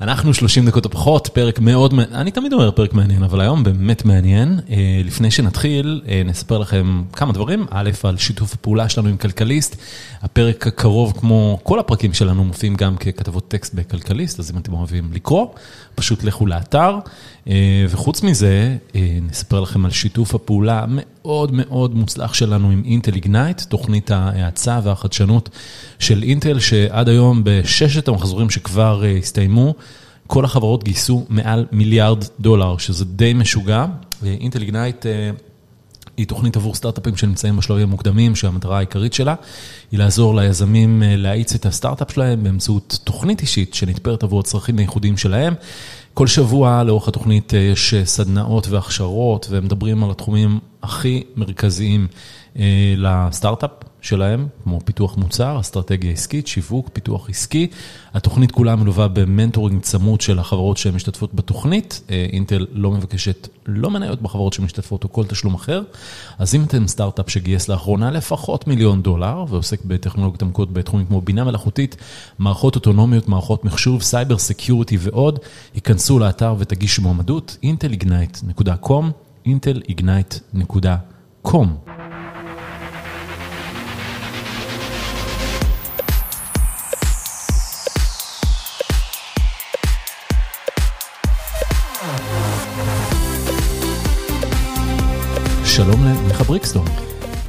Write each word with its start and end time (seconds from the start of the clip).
אנחנו 0.00 0.34
30 0.34 0.66
דקות 0.66 0.84
או 0.84 0.90
פחות, 0.90 1.28
פרק 1.32 1.58
מאוד, 1.58 1.94
אני 2.12 2.30
תמיד 2.30 2.52
אומר 2.52 2.70
פרק 2.70 2.92
מעניין, 2.92 3.22
אבל 3.22 3.40
היום 3.40 3.64
באמת 3.64 4.04
מעניין. 4.04 4.60
לפני 5.04 5.30
שנתחיל, 5.30 6.02
נספר 6.24 6.58
לכם 6.58 7.02
כמה 7.12 7.32
דברים. 7.32 7.66
א', 7.70 7.90
על 8.02 8.16
שיתוף 8.16 8.54
הפעולה 8.54 8.88
שלנו 8.88 9.08
עם 9.08 9.16
כלכליסט. 9.16 9.76
הפרק 10.22 10.66
הקרוב, 10.66 11.12
כמו 11.20 11.58
כל 11.62 11.78
הפרקים 11.78 12.12
שלנו, 12.12 12.44
מופיעים 12.44 12.74
גם 12.74 12.96
ככתבות 12.96 13.48
טקסט 13.48 13.74
בכלכליסט, 13.74 14.40
אז 14.40 14.50
אם 14.50 14.58
אתם 14.58 14.72
אוהבים 14.72 15.10
לקרוא, 15.12 15.46
פשוט 15.94 16.24
לכו 16.24 16.46
לאתר. 16.46 16.98
וחוץ 17.88 18.22
מזה, 18.22 18.76
נספר 19.30 19.60
לכם 19.60 19.84
על 19.84 19.90
שיתוף 19.90 20.34
הפעולה 20.34 20.84
מאוד 20.88 21.52
מאוד 21.52 21.94
מוצלח 21.94 22.34
שלנו 22.34 22.70
עם 22.70 22.82
אינטל 22.84 23.14
איגנייט, 23.14 23.60
תוכנית 23.60 24.10
ההאצה 24.10 24.80
והחדשנות 24.82 25.48
של 25.98 26.22
אינטל, 26.22 26.58
שעד 26.58 27.08
היום 27.08 27.40
בששת 27.44 28.08
המחזורים 28.08 28.50
שכבר 28.50 29.02
הסתיימו, 29.18 29.74
כל 30.26 30.44
החברות 30.44 30.84
גייסו 30.84 31.26
מעל 31.28 31.66
מיליארד 31.72 32.24
דולר, 32.40 32.76
שזה 32.76 33.04
די 33.04 33.32
משוגע. 33.34 33.86
אינטל 34.24 34.60
איגנייט 34.60 35.06
היא 36.16 36.26
תוכנית 36.26 36.56
עבור 36.56 36.74
סטארט-אפים 36.74 37.16
שנמצאים 37.16 37.56
בשלבים 37.56 37.82
המוקדמים, 37.82 38.36
שהמטרה 38.36 38.76
העיקרית 38.76 39.12
שלה 39.12 39.34
היא 39.92 39.98
לעזור 39.98 40.36
ליזמים 40.36 41.02
להאיץ 41.06 41.54
את 41.54 41.66
הסטארט-אפ 41.66 42.12
שלהם 42.12 42.44
באמצעות 42.44 42.98
תוכנית 43.04 43.40
אישית 43.40 43.74
שנתפרת 43.74 44.22
עבור 44.22 44.40
הצרכים 44.40 44.78
הייחודיים 44.78 45.16
שלהם. 45.16 45.54
כל 46.14 46.26
שבוע 46.26 46.82
לאורך 46.82 47.08
התוכנית 47.08 47.52
יש 47.52 47.94
סדנאות 48.04 48.68
והכשרות, 48.68 49.46
והם 49.50 49.64
מדברים 49.64 50.04
על 50.04 50.10
התחומים 50.10 50.58
הכי 50.82 51.22
מרכזיים 51.36 52.06
לסטארט-אפ 52.96 53.70
שלהם, 54.04 54.46
כמו 54.64 54.80
פיתוח 54.84 55.16
מוצר, 55.16 55.60
אסטרטגיה 55.60 56.12
עסקית, 56.12 56.46
שיווק, 56.46 56.90
פיתוח 56.92 57.30
עסקי. 57.30 57.66
התוכנית 58.14 58.50
כולה 58.50 58.76
מלווה 58.76 59.08
במנטורינג 59.08 59.82
צמוד 59.82 60.20
של 60.20 60.38
החברות 60.38 60.76
שהן 60.76 60.94
משתתפות 60.94 61.34
בתוכנית. 61.34 62.02
אינטל 62.08 62.66
לא 62.72 62.90
מבקשת 62.90 63.48
לא 63.66 63.90
מניות 63.90 64.22
בחברות 64.22 64.52
שמשתתפות 64.52 65.04
או 65.04 65.12
כל 65.12 65.24
תשלום 65.24 65.54
אחר. 65.54 65.82
אז 66.38 66.54
אם 66.54 66.62
אתם 66.62 66.86
סטארט-אפ 66.86 67.30
שגייס 67.30 67.68
לאחרונה 67.68 68.10
לפחות 68.10 68.66
מיליון 68.66 69.02
דולר, 69.02 69.44
ועוסק 69.48 69.84
בטכנולוגיות 69.84 70.42
עמוקות 70.42 70.72
בתחומים 70.72 71.06
כמו 71.06 71.20
בינה 71.20 71.44
מלאכותית, 71.44 71.96
מערכות 72.38 72.74
אוטונומיות, 72.74 73.28
מערכות 73.28 73.64
מחשוב, 73.64 74.02
cyber 74.02 74.38
security 74.38 74.96
ועוד, 75.00 75.38
היכנסו 75.74 76.18
לאתר 76.18 76.54
ותגישו 76.58 77.02
מועמדות, 77.02 77.56
intelignite.com, 77.62 79.04
intelignite.com. 79.46 81.93
שלום 95.76 96.04
למיכה 96.04 96.44
בריקסטון. 96.44 96.86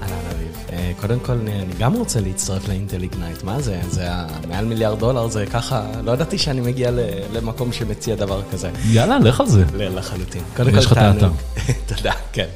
אביב, 0.01 0.57
קודם 1.01 1.19
כל 1.19 1.31
אני 1.31 1.73
גם 1.79 1.93
רוצה 1.93 2.19
להצטרף 2.19 2.67
לאינטל 2.67 3.01
איגנייט, 3.03 3.43
מה 3.43 3.61
זה? 3.61 3.81
זה 3.89 4.07
מעל 4.47 4.65
מיליארד 4.65 4.99
דולר, 4.99 5.27
זה 5.27 5.45
ככה, 5.45 5.91
לא 6.03 6.11
ידעתי 6.11 6.37
שאני 6.37 6.61
מגיע 6.61 6.91
למקום 7.33 7.71
שמציע 7.71 8.15
דבר 8.15 8.41
כזה. 8.51 8.71
יאללה, 8.85 9.19
לך 9.19 9.39
על 9.39 9.47
זה. 9.47 9.63
לחלוטין. 9.75 10.41
יש 10.77 10.85
לך 10.85 10.91
את 10.91 10.97
האתר. 10.97 11.31
תודה, 11.95 12.13
כן, 12.33 12.47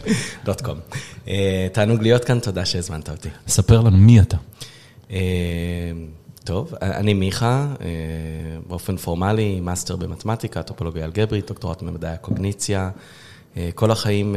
dot 0.45 0.61
com. 0.61 0.77
תענוג 1.73 2.01
להיות 2.01 2.25
כאן, 2.25 2.39
תודה 2.39 2.65
שהזמנת 2.65 3.09
אותי. 3.09 3.29
ספר 3.47 3.81
לנו 3.81 3.97
מי 3.97 4.19
אתה. 4.19 4.37
טוב, 6.43 6.73
אני 6.81 7.13
מיכה, 7.13 7.67
באופן 8.67 8.97
פורמלי, 8.97 9.59
מאסטר 9.59 9.95
במתמטיקה, 9.95 10.63
טופולוגיה 10.63 11.05
אלגברית, 11.05 11.47
דוקטורט 11.47 11.81
במדעי 11.81 12.13
הקוגניציה. 12.13 12.89
כל 13.75 13.91
החיים, 13.91 14.35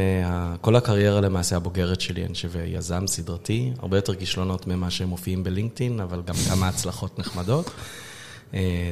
כל 0.60 0.76
הקריירה 0.76 1.20
למעשה 1.20 1.56
הבוגרת 1.56 2.00
שלי, 2.00 2.24
אני 2.24 2.34
חושב, 2.34 2.50
יזם 2.66 3.06
סדרתי, 3.06 3.72
הרבה 3.78 3.96
יותר 3.96 4.14
כישלונות 4.14 4.66
ממה 4.66 4.90
שהם 4.90 5.08
מופיעים 5.08 5.44
בלינקדאין, 5.44 6.00
אבל 6.00 6.22
גם 6.26 6.34
כמה 6.48 6.68
הצלחות 6.68 7.18
נחמדות. 7.18 7.70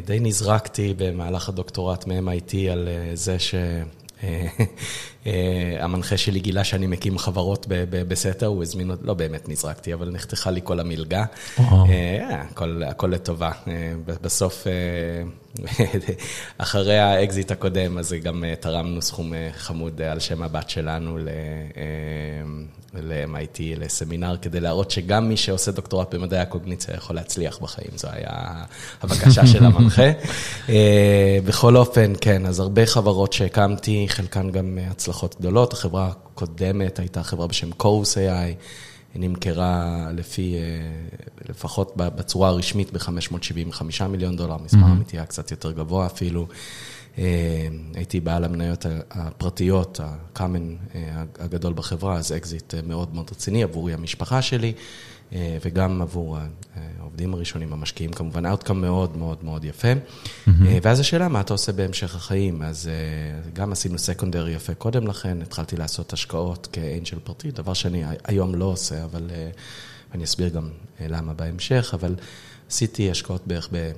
די 0.07 0.21
נזרקתי 0.21 0.95
במהלך 0.97 1.49
הדוקטורט 1.49 2.07
מ-MIT 2.07 2.57
על 2.73 2.89
זה 3.15 3.37
שהמנחה 5.25 6.17
שלי 6.17 6.41
גילה 6.41 6.65
שאני 6.65 6.87
מקים 6.87 7.19
חברות 7.19 7.67
בסתר, 7.91 8.47
הוא 8.47 8.63
הזמין 8.63 8.91
לא 9.03 9.15
באמת 9.15 9.49
נזרקתי, 9.49 9.95
אבל 9.95 10.11
נחתכה 10.11 10.51
לי 10.51 10.61
כל 10.65 10.81
המלגה. 10.81 11.25
הכל 12.87 13.07
לטובה. 13.07 13.51
בסוף, 14.07 14.67
אחרי 16.59 16.99
האקזיט 16.99 17.51
הקודם, 17.51 17.99
אז 17.99 18.15
גם 18.23 18.45
תרמנו 18.61 19.03
סכום 19.03 19.33
חמוד 19.57 20.03
על 20.03 20.21
שם 20.21 20.43
הבת 20.43 20.71
שלנו 20.71 21.19
ל-MIT, 22.95 23.61
לסמינר, 23.77 24.37
כדי 24.43 24.61
להראות 24.61 24.91
שגם 24.91 25.29
מי 25.29 25.37
שעושה 25.37 25.73
דוקטורט 25.73 26.15
במדעי 26.15 26.41
הקוגניציה 26.41 26.95
יכול 26.95 27.17
להצליח 27.17 27.59
בחיים, 27.59 27.91
זו 27.97 28.09
הייתה 28.13 28.63
הבקשה 29.03 29.47
של 29.47 29.65
המנחה. 29.65 30.11
בכל 31.47 31.77
אופן, 31.77 32.13
כן, 32.21 32.47
אז 32.47 32.61
הרבה 32.61 32.87
חברות 32.87 33.33
שהקמתי, 33.33 34.07
חלקן 34.09 34.51
גם 34.51 34.79
הצלחות 34.91 35.10
גדולות. 35.41 35.73
החברה 35.73 36.09
הקודמת 36.09 36.99
הייתה 36.99 37.23
חברה 37.23 37.47
בשם 37.47 37.73
Chorus 37.73 38.17
AI, 38.19 38.21
היא 39.15 39.21
נמכרה 39.29 40.09
לפי, 40.13 40.57
לפחות 41.49 41.93
בצורה 41.97 42.49
הרשמית 42.49 42.93
ב-575 42.93 44.05
מיליון 44.09 44.37
דולר, 44.37 44.57
מספר 44.65 44.85
אמיתי 44.85 45.17
היה 45.17 45.27
קצת 45.27 45.51
יותר 45.51 45.73
גבוה 45.73 46.07
אפילו. 46.07 46.47
הייתי 47.95 48.21
בעל 48.21 48.45
המניות 48.45 48.87
הפרטיות, 49.11 50.01
ה 50.03 50.13
common 50.13 50.77
הגדול 51.39 51.73
בחברה, 51.73 52.17
אז 52.17 52.33
אקזיט 52.33 52.75
מאוד 52.87 53.15
מאוד 53.15 53.29
רציני 53.31 53.63
עבורי 53.63 53.95
המשפחה 53.95 54.43
שלי, 54.43 54.73
וגם 55.33 56.03
עבור 56.03 56.39
העובדים 56.99 57.35
הראשונים, 57.35 57.73
המשקיעים 57.73 58.13
כמובן, 58.13 58.47
אאוטקאם 58.47 58.81
מאוד 58.81 59.17
מאוד 59.17 59.45
מאוד 59.45 59.65
יפה. 59.65 59.89
ואז 60.83 61.01
השאלה, 61.01 61.29
מה 61.29 61.41
אתה 61.41 61.55
עושה 61.55 61.73
בהמשך 61.73 62.15
החיים? 62.15 62.63
אז 62.63 62.91
גם 63.53 63.73
עשינו 63.73 63.99
סקונדרי 63.99 64.53
יפה 64.53 64.75
קודם 64.75 65.07
לכן, 65.07 65.43
התחלתי 65.43 65.77
לעשות 65.77 66.13
השקעות 66.13 66.69
כאנג'ל 66.73 67.19
פרטי, 67.25 67.51
דבר 67.51 67.75
שאני 67.75 68.05
היום 68.25 68.55
לא 68.55 68.65
עושה, 68.65 69.05
אבל 69.05 69.31
אני 70.15 70.25
אסביר 70.25 70.49
גם 70.49 70.71
למה 71.01 71.35
בהמשך, 71.35 71.91
אבל 71.95 72.15
עשיתי 72.71 73.11
השקעות 73.11 73.47
בערך 73.47 73.69
ב... 73.73 73.93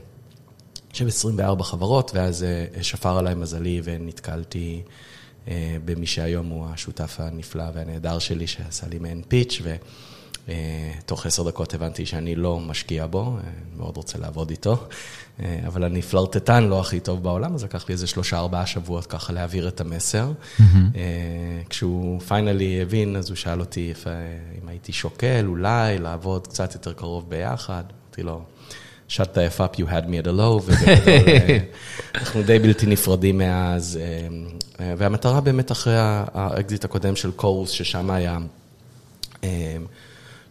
חושב 0.93 1.07
24 1.07 1.65
חברות, 1.65 2.11
ואז 2.15 2.47
שפר 2.83 3.19
עליי 3.19 3.35
מזלי 3.35 3.81
ונתקלתי 3.85 4.83
במי 5.85 6.07
שהיום 6.07 6.47
הוא 6.47 6.67
השותף 6.67 7.17
הנפלא 7.19 7.65
והנהדר 7.75 8.19
שלי, 8.19 8.47
שעשה 8.47 8.87
לי 8.87 8.99
מעין 8.99 9.23
פיץ', 9.29 9.63
ותוך 10.49 11.27
עשר 11.27 11.43
דקות 11.43 11.75
הבנתי 11.75 12.07
שאני 12.07 12.35
לא 12.35 12.61
משקיע 12.61 13.07
בו, 13.07 13.37
מאוד 13.77 13.97
רוצה 13.97 14.19
לעבוד 14.19 14.51
איתו, 14.51 14.77
אבל 15.67 15.85
אני 15.85 16.03
פלרטטן 16.03 16.65
לא 16.65 16.81
הכי 16.81 17.01
טוב 17.01 17.23
בעולם, 17.23 17.55
אז 17.55 17.65
לקח 17.65 17.89
לי 17.89 17.93
איזה 17.93 18.07
שלושה, 18.07 18.39
ארבעה 18.39 18.67
שבועות 18.67 19.07
ככה 19.07 19.33
להעביר 19.33 19.69
את 19.69 19.81
המסר. 19.81 20.33
כשהוא 21.69 22.21
פיינלי 22.21 22.83
הבין, 22.83 23.17
אז 23.17 23.29
הוא 23.29 23.37
שאל 23.37 23.61
אותי 23.61 23.93
אם 24.63 24.69
הייתי 24.69 24.93
שוקל, 24.93 25.45
אולי, 25.47 25.99
לעבוד 25.99 26.47
קצת 26.47 26.75
יותר 26.75 26.93
קרוב 26.93 27.31
ביחד, 27.31 27.85
אמרתי 28.07 28.23
לו, 28.23 28.43
shut 29.09 29.35
the 29.35 29.57
f 29.57 29.61
up, 29.61 29.79
you 29.79 29.87
had 29.87 30.07
me 30.07 30.25
at 30.25 30.27
a 30.27 30.33
low, 30.33 30.73
ואנחנו 32.15 32.43
די 32.47 32.59
בלתי 32.59 32.87
נפרדים 32.87 33.39
מאז. 33.39 33.99
והמטרה 34.79 35.41
באמת 35.41 35.73
אחרי 35.73 35.95
האקזיט 36.35 36.85
הקודם 36.85 37.17
של 37.17 37.31
Chorus, 37.31 37.71
ששם 37.71 38.11
היה... 38.11 38.39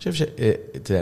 חושב 0.09 0.25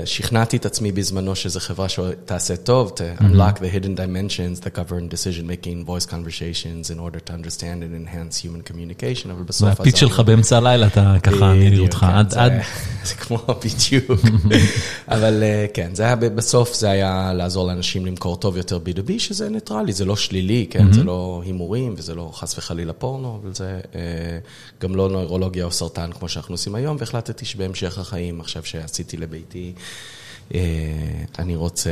ששכנעתי 0.05 0.57
את 0.57 0.65
עצמי 0.65 0.91
בזמנו 0.91 1.35
שזו 1.35 1.59
חברה 1.59 1.89
שתעשה 1.89 2.55
טוב, 2.57 2.91
to 2.95 3.21
unlock 3.21 3.57
the 3.57 3.75
hidden 3.75 3.95
dimensions 3.97 4.65
that 4.65 4.69
govern 4.69 5.13
decision 5.13 5.47
making, 5.47 5.85
voice 5.85 6.05
conversations, 6.05 6.89
in 6.89 6.99
order 6.99 7.19
to 7.19 7.33
understand 7.33 7.83
and 7.83 7.93
enhance 7.95 8.37
human 8.43 8.71
communication, 8.71 9.31
אבל 9.31 9.43
בסוף... 9.43 9.69
וה 9.69 9.77
pitch 9.77 9.95
שלך 9.95 10.19
באמצע 10.19 10.57
הלילה, 10.57 10.87
אתה 10.87 11.15
ככה, 11.23 11.51
אני 11.51 11.67
אראה 11.67 11.79
אותך, 11.79 12.05
עד... 12.35 12.53
זה 13.09 13.15
כמו 13.15 13.37
בדיוק. 13.47 14.21
אבל 15.07 15.43
כן, 15.73 15.95
זה 15.95 16.03
היה, 16.03 16.15
בסוף 16.15 16.75
זה 16.75 16.89
היה 16.89 17.33
לעזור 17.33 17.67
לאנשים 17.67 18.05
למכור 18.05 18.35
טוב 18.35 18.57
יותר 18.57 18.79
B2B, 18.85 19.11
שזה 19.17 19.49
ניטרלי, 19.49 19.93
זה 19.93 20.05
לא 20.05 20.15
שלילי, 20.15 20.67
כן, 20.69 20.93
זה 20.93 21.03
לא 21.03 21.41
הימורים, 21.45 21.93
וזה 21.97 22.15
לא 22.15 22.31
חס 22.33 22.57
וחלילה 22.57 22.93
פורנו, 22.93 23.39
אבל 23.41 23.53
זה 23.53 23.79
גם 24.81 24.95
לא 24.95 25.09
נוירולוגיה 25.09 25.65
או 25.65 25.71
סרטן, 25.71 26.11
כמו 26.11 26.29
שאנחנו 26.29 26.53
עושים 26.53 26.75
היום, 26.75 26.97
והחלטתי 26.99 27.45
שבהמשך 27.45 27.97
החיים, 27.97 28.41
עכשיו 28.41 28.63
עשיתי 28.91 29.17
לביתי, 29.17 29.73
אני 31.39 31.55
רוצה 31.55 31.91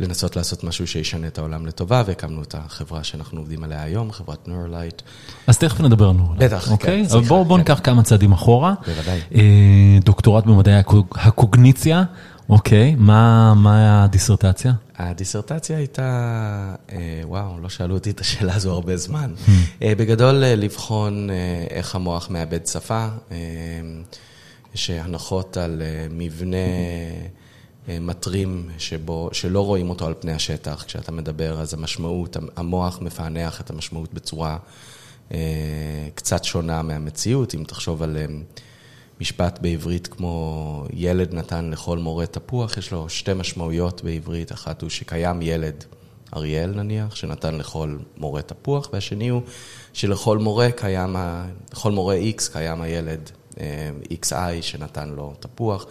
לנסות 0.00 0.36
לעשות 0.36 0.64
משהו 0.64 0.86
שישנה 0.86 1.26
את 1.26 1.38
העולם 1.38 1.66
לטובה, 1.66 2.02
והקמנו 2.06 2.42
את 2.42 2.54
החברה 2.58 3.04
שאנחנו 3.04 3.40
עובדים 3.40 3.64
עליה 3.64 3.82
היום, 3.82 4.12
חברת 4.12 4.48
נורלייט. 4.48 5.02
אז 5.46 5.58
תכף 5.58 5.80
נדבר 5.80 6.08
על 6.08 6.14
נורלייט. 6.14 6.52
בטח, 6.52 6.68
כן. 6.78 7.04
אבל 7.12 7.20
בואו 7.20 7.56
ניקח 7.56 7.80
כמה 7.84 8.02
צעדים 8.02 8.32
אחורה. 8.32 8.74
בוודאי. 8.86 9.20
דוקטורט 10.04 10.44
במדעי 10.44 10.74
הקוגניציה, 11.12 12.04
אוקיי, 12.48 12.94
מה 12.94 14.04
הדיסרטציה? 14.04 14.72
הדיסרטציה 14.96 15.76
הייתה, 15.76 16.74
וואו, 17.24 17.60
לא 17.60 17.68
שאלו 17.68 17.94
אותי 17.94 18.10
את 18.10 18.20
השאלה 18.20 18.54
הזו 18.54 18.72
הרבה 18.72 18.96
זמן. 18.96 19.34
בגדול, 19.80 20.34
לבחון 20.34 21.28
איך 21.70 21.94
המוח 21.94 22.30
מאבד 22.30 22.66
שפה. 22.66 23.06
יש 24.76 24.90
הנחות 24.90 25.56
על 25.56 25.82
מבנה 26.10 26.56
מטרים 27.88 28.68
שבו, 28.78 29.28
שלא 29.32 29.60
רואים 29.64 29.90
אותו 29.90 30.06
על 30.06 30.14
פני 30.20 30.32
השטח. 30.32 30.84
כשאתה 30.86 31.12
מדבר, 31.12 31.60
אז 31.60 31.74
המשמעות, 31.74 32.36
המוח 32.56 32.98
מפענח 33.00 33.60
את 33.60 33.70
המשמעות 33.70 34.14
בצורה 34.14 34.56
קצת 36.14 36.44
שונה 36.44 36.82
מהמציאות. 36.82 37.54
אם 37.54 37.64
תחשוב 37.64 38.02
על... 38.02 38.16
משפט 39.20 39.58
בעברית 39.62 40.06
כמו 40.06 40.84
ילד 40.92 41.34
נתן 41.34 41.70
לכל 41.70 41.98
מורה 41.98 42.26
תפוח, 42.26 42.76
יש 42.76 42.92
לו 42.92 43.08
שתי 43.08 43.34
משמעויות 43.34 44.04
בעברית, 44.04 44.52
אחת 44.52 44.82
הוא 44.82 44.90
שקיים 44.90 45.42
ילד, 45.42 45.84
אריאל 46.36 46.70
נניח, 46.70 47.16
שנתן 47.16 47.54
לכל 47.54 47.96
מורה 48.16 48.42
תפוח, 48.42 48.88
והשני 48.92 49.28
הוא 49.28 49.42
שלכל 49.92 50.38
מורה 50.38 50.70
קיים, 50.70 51.16
לכל 51.72 51.92
מורה 51.92 52.16
X 52.36 52.52
קיים 52.52 52.82
הילד 52.82 53.30
אה, 53.30 53.45
XI 54.24 54.34
שנתן 54.60 55.08
לו 55.08 55.34
תפוח. 55.40 55.86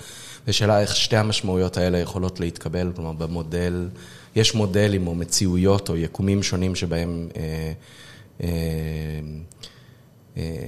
ושאלה 0.47 0.81
איך 0.81 0.95
שתי 0.95 1.17
המשמעויות 1.17 1.77
האלה 1.77 1.97
יכולות 1.97 2.39
להתקבל, 2.39 2.91
כלומר 2.95 3.11
במודל, 3.11 3.89
יש 4.35 4.55
מודלים 4.55 5.07
או 5.07 5.15
מציאויות 5.15 5.89
או 5.89 5.97
יקומים 5.97 6.43
שונים 6.43 6.75
שבהם 6.75 7.29
אה, 7.37 7.73
אה, 8.43 8.49
אה, 10.37 10.67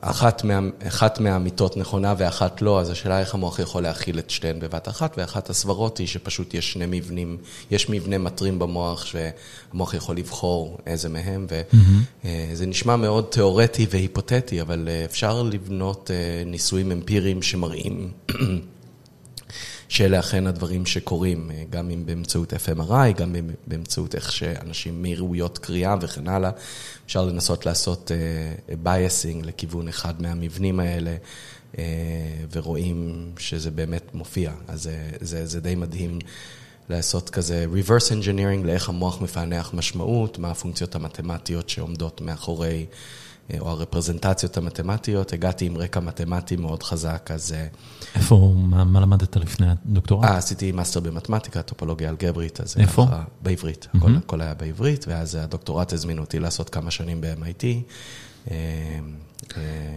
אחת, 0.00 0.44
מה, 0.44 0.58
אחת 0.88 1.20
מהאמיתות 1.20 1.76
נכונה 1.76 2.14
ואחת 2.18 2.62
לא, 2.62 2.80
אז 2.80 2.90
השאלה 2.90 3.20
איך 3.20 3.34
המוח 3.34 3.58
יכול 3.58 3.82
להכיל 3.82 4.18
את 4.18 4.30
שתיהן 4.30 4.60
בבת 4.60 4.88
אחת, 4.88 5.14
ואחת 5.18 5.50
הסברות 5.50 5.98
היא 5.98 6.06
שפשוט 6.06 6.54
יש 6.54 6.72
שני 6.72 6.84
מבנים, 6.88 7.36
יש 7.70 7.90
מבנה 7.90 8.18
מטרים 8.18 8.58
במוח 8.58 9.04
שהמוח 9.04 9.94
יכול 9.94 10.16
לבחור 10.16 10.78
איזה 10.86 11.08
מהם, 11.08 11.46
וזה 11.48 12.64
mm-hmm. 12.64 12.66
נשמע 12.66 12.96
מאוד 12.96 13.24
תיאורטי 13.24 13.86
והיפותטי, 13.90 14.60
אבל 14.60 14.88
אה, 14.88 15.04
אפשר 15.04 15.42
לבנות 15.42 16.10
אה, 16.10 16.42
ניסויים 16.46 16.92
אמפיריים 16.92 17.42
שמראים 17.42 18.10
שאלה 19.92 20.20
אכן 20.20 20.46
הדברים 20.46 20.86
שקורים, 20.86 21.50
אה, 21.50 21.62
גם 21.70 21.90
אם 21.90 22.06
באמצעות 22.06 22.52
FMRI, 22.52 23.12
גם 23.16 23.36
באמצעות 23.66 24.14
איך 24.14 24.32
שאנשים 24.32 25.02
מהירויות 25.02 25.58
קריאה 25.58 25.96
וכן 26.00 26.28
הלאה, 26.28 26.50
אפשר 27.06 27.24
לנסות 27.24 27.66
לעשות 27.66 28.10
biasing 28.82 29.44
uh, 29.44 29.46
לכיוון 29.46 29.88
אחד 29.88 30.22
מהמבנים 30.22 30.80
האלה, 30.80 31.16
uh, 31.72 31.76
ורואים 32.52 33.30
שזה 33.38 33.70
באמת 33.70 34.14
מופיע. 34.14 34.52
אז 34.68 34.82
זה, 34.82 35.10
זה, 35.20 35.46
זה 35.46 35.60
די 35.60 35.74
מדהים 35.74 36.18
לעשות 36.88 37.30
כזה 37.30 37.66
reverse 37.74 38.10
engineering 38.10 38.66
לאיך 38.66 38.88
המוח 38.88 39.20
מפענח 39.20 39.74
משמעות, 39.74 40.38
מה 40.38 40.50
הפונקציות 40.50 40.94
המתמטיות 40.94 41.68
שעומדות 41.68 42.20
מאחורי... 42.20 42.86
אה, 43.50 43.58
או 43.60 43.70
הרפרזנטציות 43.70 44.56
המתמטיות, 44.56 45.32
הגעתי 45.32 45.66
עם 45.66 45.76
רקע 45.76 46.00
מתמטי 46.00 46.56
מאוד 46.56 46.82
חזק, 46.82 47.30
אז... 47.34 47.52
אה, 47.52 47.66
איפה, 48.14 48.54
מה, 48.56 48.84
מה 48.84 49.00
למדת 49.00 49.36
לפני 49.36 49.66
הדוקטורט? 49.70 50.24
אה, 50.24 50.36
עשיתי 50.36 50.72
מאסטר 50.72 51.00
במתמטיקה, 51.00 51.62
טופולוגיה 51.62 52.10
אלגברית. 52.10 52.60
אז 52.60 52.74
איפה? 52.78 53.06
ככה, 53.06 53.22
בעברית, 53.42 53.84
mm-hmm. 53.94 53.98
הכל, 53.98 54.16
הכל 54.16 54.40
היה 54.40 54.54
בעברית, 54.54 55.04
ואז 55.08 55.34
הדוקטורט 55.34 55.92
הזמין 55.92 56.18
אותי 56.18 56.38
לעשות 56.38 56.70
כמה 56.70 56.90
שנים 56.90 57.20
ב-MIT. 57.20 57.64
אה, 58.50 58.56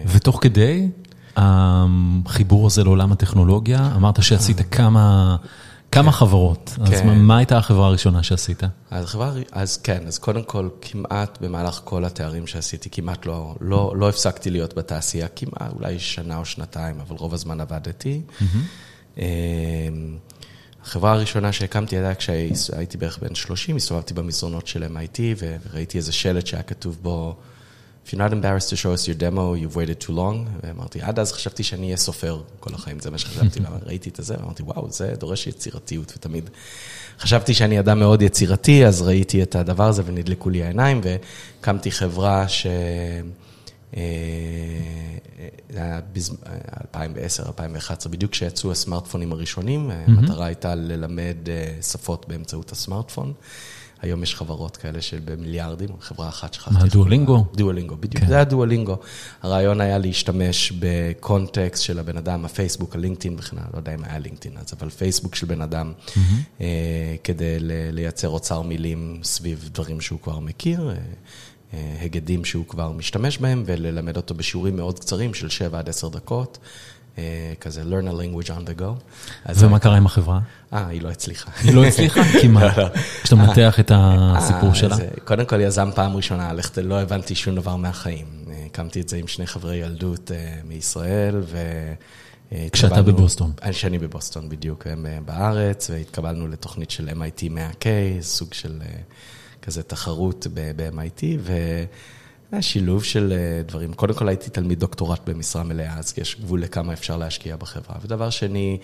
ותוך 0.07 0.39
כדי 0.41 0.89
החיבור 1.35 2.67
הזה 2.67 2.83
לעולם 2.83 3.11
הטכנולוגיה, 3.11 3.91
אמרת 3.95 4.23
שעשית 4.23 4.61
כמה... 4.71 5.35
כמה 5.95 6.11
כן. 6.11 6.17
חברות, 6.17 6.71
אז 6.81 6.89
כן. 6.89 7.19
מה 7.19 7.37
הייתה 7.37 7.57
החברה 7.57 7.87
הראשונה 7.87 8.23
שעשית? 8.23 8.63
אז 8.91 9.05
חברה, 9.05 9.31
אז 9.51 9.77
כן, 9.77 10.07
אז 10.07 10.17
קודם 10.17 10.43
כל, 10.43 10.69
כמעט 10.81 11.37
במהלך 11.41 11.81
כל 11.83 12.05
התארים 12.05 12.47
שעשיתי, 12.47 12.89
כמעט 12.89 13.25
לא, 13.25 13.55
לא, 13.61 13.93
לא 13.95 14.09
הפסקתי 14.09 14.49
להיות 14.49 14.73
בתעשייה, 14.73 15.27
כמעט 15.27 15.73
אולי 15.73 15.99
שנה 15.99 16.37
או 16.37 16.45
שנתיים, 16.45 16.99
אבל 16.99 17.15
רוב 17.15 17.33
הזמן 17.33 17.61
עבדתי. 17.61 18.21
Mm-hmm. 18.41 19.17
החברה 20.83 21.11
הראשונה 21.11 21.51
שהקמתי 21.51 21.97
הייתה 21.97 22.15
כשהייתי 22.15 22.97
בערך 22.97 23.19
בן 23.21 23.35
30, 23.35 23.75
הסתובבתי 23.75 24.13
במסדרונות 24.13 24.67
של 24.67 24.83
MIT 24.83 25.19
וראיתי 25.37 25.97
איזה 25.97 26.11
שלט 26.11 26.47
שהיה 26.47 26.63
כתוב 26.63 26.97
בו... 27.01 27.35
If 28.05 28.13
you're 28.13 28.19
not 28.19 28.33
embarrassed 28.33 28.69
to 28.69 28.75
show 28.75 28.91
us 28.93 29.07
your 29.07 29.15
demo, 29.15 29.55
you've 29.55 29.75
waited 29.75 29.99
too 30.07 30.11
long. 30.11 30.47
ואמרתי, 30.63 31.01
עד 31.01 31.19
אז 31.19 31.31
חשבתי 31.31 31.63
שאני 31.63 31.85
אהיה 31.85 31.97
סופר 31.97 32.41
כל 32.59 32.73
החיים, 32.73 32.99
זה 32.99 33.11
מה 33.11 33.17
שחשבתי, 33.17 33.59
ראיתי 33.85 34.09
את 34.09 34.19
זה, 34.19 34.35
ואמרתי, 34.39 34.63
וואו, 34.63 34.91
זה 34.91 35.13
דורש 35.19 35.47
יצירתיות, 35.47 36.13
ותמיד 36.17 36.49
חשבתי 37.19 37.53
שאני 37.53 37.79
אדם 37.79 37.99
מאוד 37.99 38.21
יצירתי, 38.21 38.85
אז 38.85 39.01
ראיתי 39.01 39.43
את 39.43 39.55
הדבר 39.55 39.87
הזה 39.87 40.01
ונדלקו 40.05 40.49
לי 40.49 40.63
העיניים, 40.63 41.01
והקמתי 41.03 41.91
חברה 41.91 42.47
ש... 42.47 42.67
אה, 43.97 44.01
זה 45.69 45.79
היה 45.79 45.99
ב-2010-2011, 46.13 48.09
בדיוק 48.09 48.31
כשיצאו 48.31 48.71
הסמארטפונים 48.71 49.31
הראשונים, 49.31 49.91
המטרה 49.91 50.45
הייתה 50.45 50.75
ללמד 50.75 51.37
אה, 51.49 51.81
שפות 51.81 52.25
באמצעות 52.27 52.71
הסמארטפון. 52.71 53.33
היום 54.05 54.23
יש 54.23 54.35
חברות 54.35 54.77
כאלה 54.77 55.01
של 55.01 55.19
במיליארדים, 55.25 55.89
חברה 55.99 56.29
אחת 56.29 56.53
שכחתי. 56.53 56.73
מה, 56.73 56.87
דואלינגו? 56.87 57.45
דואלינגו, 57.55 57.95
בדיוק, 57.95 58.23
כן. 58.23 58.27
זה 58.27 58.35
היה 58.35 58.43
דואלינגו. 58.43 58.97
הרעיון 59.41 59.81
היה 59.81 59.97
להשתמש 59.97 60.73
בקונטקסט 60.79 61.83
של 61.83 61.99
הבן 61.99 62.17
אדם, 62.17 62.45
הפייסבוק, 62.45 62.95
הלינקדאין 62.95 63.35
וכן 63.39 63.57
הלאה, 63.57 63.69
לא 63.73 63.77
יודע 63.77 63.93
אם 63.93 64.03
היה 64.03 64.19
לינקדאין 64.19 64.57
אז, 64.57 64.73
אבל 64.79 64.89
פייסבוק 64.89 65.35
של 65.35 65.47
בן 65.47 65.61
אדם, 65.61 65.93
mm-hmm. 65.97 66.19
אה, 66.61 67.15
כדי 67.23 67.57
לייצר 67.91 68.29
אוצר 68.29 68.61
מילים 68.61 69.19
סביב 69.23 69.69
דברים 69.73 70.01
שהוא 70.01 70.19
כבר 70.19 70.39
מכיר. 70.39 70.89
אה, 70.89 70.95
אה, 71.73 71.97
הגדים 72.01 72.45
שהוא 72.45 72.65
כבר 72.67 72.91
משתמש 72.91 73.37
בהם, 73.37 73.63
וללמד 73.65 74.17
אותו 74.17 74.35
בשיעורים 74.35 74.75
מאוד 74.75 74.99
קצרים 74.99 75.33
של 75.33 75.49
7 75.49 75.79
עד 75.79 75.89
10 75.89 76.09
דקות. 76.09 76.57
אה, 77.17 77.53
כזה 77.61 77.81
learn 77.81 78.07
a 78.07 78.13
language 78.13 78.49
on 78.49 78.69
the 78.69 78.81
go. 78.81 78.85
ומה 79.55 79.79
קרה 79.79 79.97
עם 79.97 80.05
החברה? 80.05 80.39
אה, 80.73 80.87
היא 80.87 81.01
לא 81.01 81.09
הצליחה. 81.09 81.51
היא 81.63 81.75
לא 81.75 81.85
הצליחה? 81.85 82.21
כי 82.41 82.47
מה? 82.47 82.77
לא, 82.77 82.83
לא. 82.83 82.89
שאתה 83.23 83.35
מנתח 83.35 83.79
את 83.79 83.91
הסיפור 83.95 84.69
אה, 84.69 84.75
שלה? 84.75 84.95
קודם 85.23 85.45
כל, 85.45 85.61
יזם 85.61 85.89
פעם 85.95 86.15
ראשונה, 86.15 86.51
לא 86.83 87.01
הבנתי 87.01 87.35
שום 87.35 87.55
דבר 87.55 87.75
מהחיים. 87.75 88.25
הקמתי 88.65 89.01
את 89.01 89.09
זה 89.09 89.17
עם 89.17 89.27
שני 89.27 89.47
חברי 89.47 89.75
ילדות 89.75 90.31
מישראל, 90.63 91.41
ו... 91.43 91.57
כשאתה 92.71 93.01
בבוסטון. 93.01 93.51
כשאני 93.69 93.99
בבוסטון, 93.99 94.49
בדיוק, 94.49 94.87
הם 94.87 95.05
בארץ, 95.25 95.89
והתקבלנו 95.89 96.47
לתוכנית 96.47 96.91
של 96.91 97.09
MIT 97.09 97.41
100K, 97.41 97.85
סוג 98.21 98.53
של 98.53 98.81
כזה 99.61 99.83
תחרות 99.83 100.47
ב-MIT, 100.53 101.23
ו... 101.39 101.53
היה 102.51 102.61
שילוב 102.61 103.03
של 103.03 103.33
אה, 103.33 103.63
דברים. 103.63 103.93
קודם 103.93 104.13
כל 104.13 104.27
הייתי 104.27 104.49
תלמיד 104.49 104.79
דוקטורט 104.79 105.29
במשרה 105.29 105.63
מלאה, 105.63 105.97
אז 105.97 106.13
יש 106.17 106.41
גבול 106.41 106.61
לכמה 106.61 106.93
אפשר 106.93 107.17
להשקיע 107.17 107.55
בחברה. 107.55 107.95
ודבר 108.01 108.29
שני, 108.29 108.77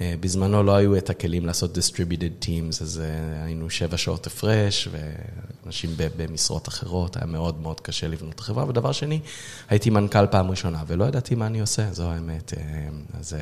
אה, 0.00 0.14
בזמנו 0.20 0.62
לא 0.62 0.76
היו 0.76 0.96
את 0.96 1.10
הכלים 1.10 1.46
לעשות 1.46 1.78
distributed 1.78 2.44
teams, 2.44 2.82
אז 2.82 3.02
אה, 3.04 3.44
היינו 3.44 3.70
שבע 3.70 3.96
שעות 3.96 4.26
הפרש, 4.26 4.88
ואנשים 4.90 5.90
במשרות 6.16 6.68
אחרות, 6.68 7.16
היה 7.16 7.26
מאוד 7.26 7.60
מאוד 7.60 7.80
קשה 7.80 8.08
לבנות 8.08 8.34
את 8.34 8.40
החברה. 8.40 8.68
ודבר 8.68 8.92
שני, 8.92 9.20
הייתי 9.68 9.90
מנכ"ל 9.90 10.26
פעם 10.26 10.50
ראשונה, 10.50 10.82
ולא 10.86 11.04
ידעתי 11.04 11.34
מה 11.34 11.46
אני 11.46 11.60
עושה, 11.60 11.92
זו 11.92 12.10
האמת. 12.10 12.52
אז 13.18 13.36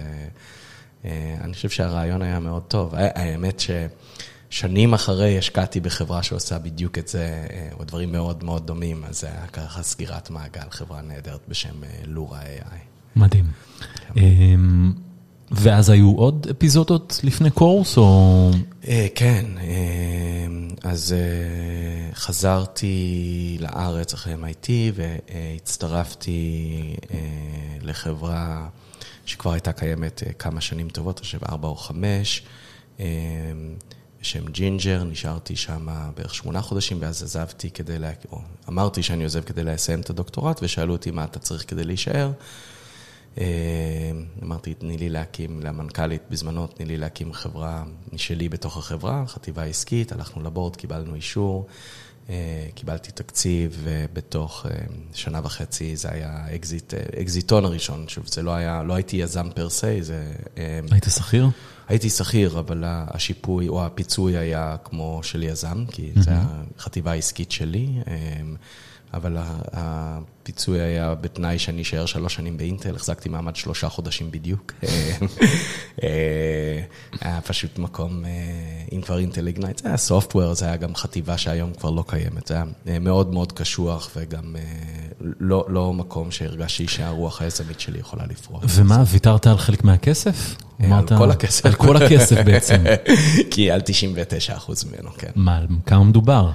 אני 1.41 1.55
חושב 1.55 1.69
שהרעיון 1.69 2.23
היה 2.23 2.41
מאוד 2.41 2.63
טוב. 2.69 2.95
האמת 2.95 3.61
ש... 3.61 3.71
שנים 4.51 4.95
אחרי 4.95 5.39
השקעתי 5.39 5.81
בחברה 5.81 6.23
שעושה 6.23 6.59
בדיוק 6.59 6.99
את 6.99 7.09
זה, 7.09 7.47
אה, 7.53 7.69
או 7.79 7.85
דברים 7.85 8.13
מאוד 8.13 8.45
מאוד 8.45 8.67
דומים, 8.67 9.05
אז 9.05 9.21
זה 9.21 9.27
היה 9.27 9.47
ככה 9.47 9.83
סגירת 9.83 10.31
מעגל, 10.31 10.71
חברה 10.71 11.03
נהדרת 11.03 11.41
בשם 11.49 11.85
אה, 11.85 11.89
לורה 12.05 12.41
AI. 12.41 12.77
מדהים. 13.17 13.45
כן. 13.79 14.21
אמ, 14.21 14.93
ואז 15.51 15.91
היו 15.91 16.13
עוד 16.13 16.47
אפיזודות 16.51 17.21
לפני 17.23 17.51
קורס, 17.51 17.97
או... 17.97 18.51
אה, 18.89 19.07
כן, 19.15 19.45
אז 20.83 21.15
חזרתי 22.15 23.57
לארץ 23.61 24.15
אחרי 24.15 24.35
MIT 24.35 24.69
והצטרפתי 24.95 26.97
לחברה 27.83 28.69
שכבר 29.27 29.53
הייתה 29.53 29.73
קיימת 29.73 30.23
כמה 30.39 30.61
שנים 30.61 30.89
טובות, 30.89 31.19
אני 31.19 31.25
חושב 31.25 31.45
ארבע 31.45 31.69
או 31.69 31.77
חמש. 31.77 32.43
בשם 34.27 34.47
ג'ינג'ר, 34.47 35.05
נשארתי 35.05 35.57
שם 35.57 35.87
בערך 36.17 36.35
שמונה 36.35 36.63
חודשים, 36.63 36.99
ואז 37.01 37.23
עזבתי 37.23 37.71
כדי, 37.71 37.99
לה... 37.99 38.11
או 38.33 38.41
אמרתי 38.69 39.03
שאני 39.03 39.25
עוזב 39.25 39.43
כדי 39.43 39.65
לסיים 39.65 40.01
את 40.01 40.11
הדוקטורט, 40.11 40.59
ושאלו 40.63 40.93
אותי 40.93 41.11
מה 41.11 41.25
אתה 41.25 41.39
צריך 41.39 41.65
כדי 41.69 41.85
להישאר. 41.85 42.31
אה, 43.39 43.45
אמרתי, 44.43 44.75
תני 44.75 44.97
לי 44.97 45.09
להקים, 45.09 45.61
למנכ"לית 45.63 46.23
בזמנו, 46.31 46.67
תני 46.67 46.87
לי 46.87 46.97
להקים 46.97 47.33
חברה 47.33 47.85
משלי 48.13 48.49
בתוך 48.49 48.77
החברה, 48.77 49.25
חטיבה 49.27 49.65
עסקית, 49.65 50.13
הלכנו 50.13 50.43
לבורד, 50.43 50.77
קיבלנו 50.77 51.15
אישור, 51.15 51.67
אה, 52.29 52.67
קיבלתי 52.75 53.13
תקציב, 53.13 53.81
ובתוך 53.83 54.67
אה, 54.67 54.87
שנה 55.15 55.41
וחצי 55.45 55.97
זה 55.97 56.09
היה 56.11 56.47
אקזיט, 56.55 56.95
אקזיטון 56.95 57.65
הראשון. 57.65 58.09
שוב, 58.09 58.27
זה 58.27 58.43
לא 58.43 58.51
היה, 58.51 58.83
לא 58.83 58.95
הייתי 58.95 59.17
יזם 59.17 59.51
per 59.55 59.71
se, 59.71 60.03
זה... 60.03 60.33
היית 60.91 61.07
שכיר? 61.17 61.49
הייתי 61.89 62.11
שכיר, 62.11 62.59
אבל 62.59 62.85
השיפוי 62.87 63.69
או 63.69 63.87
הפיצוי 63.87 64.37
היה 64.37 64.77
כמו 64.85 65.21
של 65.23 65.43
יזם, 65.43 65.85
כי 65.87 66.13
זו 66.17 66.31
החטיבה 66.79 67.11
העסקית 67.11 67.51
שלי. 67.51 67.89
אבל 69.17 69.37
הפיצוי 69.73 70.81
היה 70.81 71.15
בתנאי 71.15 71.59
שאני 71.59 71.83
אשאר 71.83 72.07
שלוש 72.07 72.35
שנים 72.35 72.57
באינטל, 72.57 72.97
החזקתי 72.97 73.29
מעמד 73.29 73.57
שלושה 73.57 73.89
חודשים 73.89 74.31
בדיוק. 74.31 74.73
אה, 76.03 76.81
היה 77.21 77.41
פשוט 77.41 77.79
מקום, 77.79 78.25
אה, 78.25 78.31
אם 78.93 79.01
כבר 79.01 79.19
אינטל 79.19 79.47
איגנייט, 79.47 79.79
זה 79.79 79.89
היה 79.89 79.97
software, 79.97 80.55
זה 80.55 80.65
היה 80.65 80.77
גם 80.77 80.95
חטיבה 80.95 81.39
שהיום 81.39 81.73
כבר 81.75 81.91
לא 81.91 82.05
קיימת. 82.07 82.47
זה 82.47 82.55
היה 82.55 82.65
אה, 82.89 82.99
מאוד 82.99 83.33
מאוד 83.33 83.53
קשוח 83.53 84.11
וגם 84.17 84.57
לא, 85.21 85.65
לא 85.69 85.93
מקום 85.93 86.31
שהרגשתי 86.31 86.89
שהרוח 86.89 87.43
היזמית 87.43 87.81
שלי 87.81 87.99
יכולה 87.99 88.27
לפרוח. 88.27 88.63
ומה, 88.69 89.03
ויתרת 89.07 89.47
על 89.47 89.59
חלק 89.59 89.85
מהכסף? 89.85 90.57
על 90.81 91.07
כל 91.19 91.31
הכסף. 91.31 91.67
על 91.67 91.75
כל 91.75 91.97
הכסף 91.97 92.37
בעצם. 92.45 92.85
כי 93.53 93.71
על 93.71 93.81
99 93.85 94.57
אחוז 94.57 94.85
ממנו, 94.85 95.11
כן. 95.19 95.31
מה, 95.35 95.61
כמה 95.87 96.05
מדובר? 96.05 96.51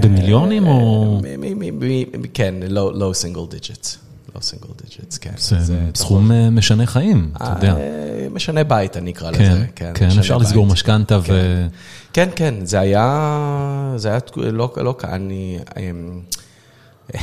במיליונים 0.00 0.66
או? 0.66 1.20
כן, 2.34 2.54
לא 2.68 3.10
single 3.14 3.40
digits. 3.50 3.98
לא 4.36 4.40
single 4.40 4.68
digits, 4.82 5.18
כן. 5.18 5.30
זה 5.36 5.78
סכום 5.94 6.30
משנה 6.50 6.86
חיים, 6.86 7.30
אתה 7.36 7.52
יודע. 7.56 7.76
משנה 8.32 8.64
בית, 8.64 8.96
אני 8.96 9.10
אקרא 9.10 9.30
לזה. 9.30 9.66
כן, 9.74 9.92
כן, 9.94 10.08
אפשר 10.18 10.38
לסגור 10.38 10.66
משכנתא 10.66 11.18
ו... 11.28 11.66
כן, 12.12 12.28
כן, 12.36 12.54
זה 12.64 12.80
היה, 12.80 13.94
זה 13.96 14.08
היה 14.08 14.18
לא 14.46 14.94
קל, 14.98 15.08
אני... 15.08 15.58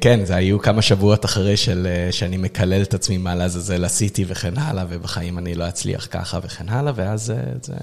כן, 0.00 0.24
זה 0.24 0.34
היו 0.34 0.58
כמה 0.58 0.82
שבועות 0.82 1.24
אחרי 1.24 1.56
של, 1.56 1.86
שאני 2.10 2.36
מקלל 2.36 2.82
את 2.82 2.94
עצמי 2.94 3.16
מה 3.16 3.34
לעזאזל 3.34 3.84
עשיתי 3.84 4.24
וכן 4.28 4.58
הלאה, 4.58 4.84
ובחיים 4.88 5.38
אני 5.38 5.54
לא 5.54 5.68
אצליח 5.68 6.08
ככה 6.10 6.38
וכן 6.42 6.68
הלאה, 6.68 6.92
ואז 6.96 7.32
זה... 7.62 7.74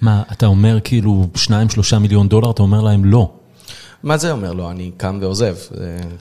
מה, 0.00 0.22
אתה 0.32 0.46
אומר 0.46 0.78
כאילו 0.84 1.26
2-3 1.36 1.98
מיליון 1.98 2.28
דולר, 2.28 2.50
אתה 2.50 2.62
אומר 2.62 2.80
להם 2.80 3.04
לא. 3.04 3.32
מה 4.02 4.16
זה 4.16 4.32
אומר 4.32 4.52
לא? 4.52 4.70
אני 4.70 4.90
קם 4.96 5.18
ועוזב. 5.22 5.56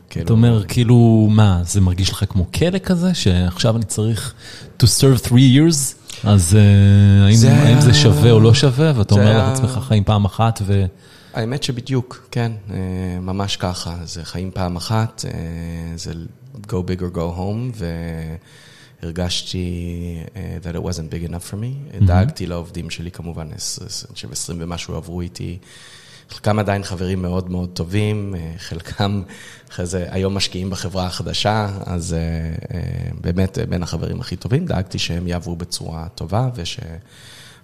כאילו... 0.09 0.25
אתה 0.25 0.33
אומר, 0.33 0.63
כאילו, 0.67 1.27
מה, 1.31 1.61
זה 1.63 1.81
מרגיש 1.81 2.09
לך 2.09 2.23
כמו 2.29 2.45
כלא 2.51 2.77
כזה, 2.77 3.13
שעכשיו 3.13 3.75
אני 3.75 3.85
צריך 3.85 4.33
to 4.79 4.85
serve 4.85 5.27
three 5.27 5.55
years? 5.57 5.95
אז 6.23 6.57
האם, 7.25 7.35
זה 7.35 7.53
האם 7.53 7.81
זה 7.81 7.93
שווה 7.93 8.31
או 8.31 8.39
לא 8.39 8.53
שווה, 8.53 8.91
ואתה 8.95 9.15
אומר 9.15 9.37
לעצמך 9.37 9.79
חיים 9.87 10.03
פעם 10.03 10.25
אחת 10.25 10.61
ו... 10.65 10.85
האמת 11.35 11.63
שבדיוק, 11.63 12.27
כן, 12.31 12.51
אה, 12.71 13.19
ממש 13.21 13.57
ככה. 13.57 13.95
זה 14.03 14.25
חיים 14.25 14.51
פעם 14.51 14.75
אחת, 14.75 15.25
אה, 15.25 15.97
זה 15.97 16.13
go 16.67 16.75
big 16.75 16.99
or 16.99 17.15
go 17.15 17.37
home, 17.37 17.83
והרגשתי 19.01 19.67
אה, 20.35 20.57
that 20.63 20.75
it 20.75 20.79
wasn't 20.79 21.11
big 21.11 21.29
enough 21.29 21.51
for 21.51 21.55
me. 21.55 21.57
Mm-hmm. 21.57 22.05
דאגתי 22.05 22.45
לעובדים 22.45 22.89
שלי 22.89 23.11
כמובן, 23.11 23.47
אני 23.47 23.57
חושב 24.13 24.31
עשרים 24.31 24.57
ומשהו 24.61 24.95
עברו 24.95 25.21
איתי. 25.21 25.57
חלקם 26.29 26.59
עדיין 26.59 26.83
חברים 26.83 27.21
מאוד 27.21 27.51
מאוד 27.51 27.69
טובים, 27.73 28.35
חלקם 28.57 29.21
אחרי 29.69 29.85
זה 29.85 30.07
היום 30.11 30.35
משקיעים 30.35 30.69
בחברה 30.69 31.05
החדשה, 31.05 31.69
אז 31.85 32.15
באמת 33.21 33.57
בין 33.69 33.83
החברים 33.83 34.21
הכי 34.21 34.35
טובים, 34.35 34.65
דאגתי 34.65 34.99
שהם 34.99 35.27
יעברו 35.27 35.55
בצורה 35.55 36.07
טובה 36.15 36.49
וש... 36.55 36.79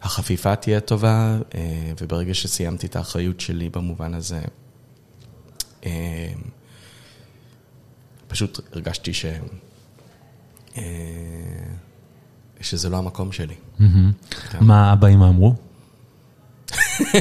החפיפה 0.01 0.55
תהיה 0.55 0.79
טובה, 0.79 1.37
אה, 1.55 1.91
וברגע 2.01 2.33
שסיימתי 2.33 2.87
את 2.87 2.95
האחריות 2.95 3.39
שלי 3.39 3.69
במובן 3.69 4.13
הזה, 4.13 4.41
אה, 5.85 6.31
פשוט 8.27 8.59
הרגשתי 8.73 9.13
ש... 9.13 9.25
אה, 10.77 10.83
שזה 12.61 12.89
לא 12.89 12.97
המקום 12.97 13.31
שלי. 13.31 13.55
כן. 14.49 14.57
מה 14.61 14.91
הבאים 14.91 15.21
אמרו? 15.21 15.55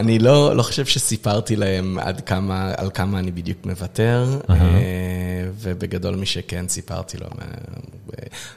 אני 0.00 0.18
לא, 0.18 0.56
לא 0.56 0.62
חושב 0.62 0.86
שסיפרתי 0.86 1.56
להם 1.56 1.98
עד 1.98 2.20
כמה, 2.20 2.72
על 2.76 2.90
כמה 2.94 3.18
אני 3.18 3.30
בדיוק 3.30 3.66
מוותר. 3.66 4.40
ובגדול 5.58 6.16
מי 6.16 6.26
שכן 6.26 6.68
סיפרתי 6.68 7.16
לו. 7.18 7.26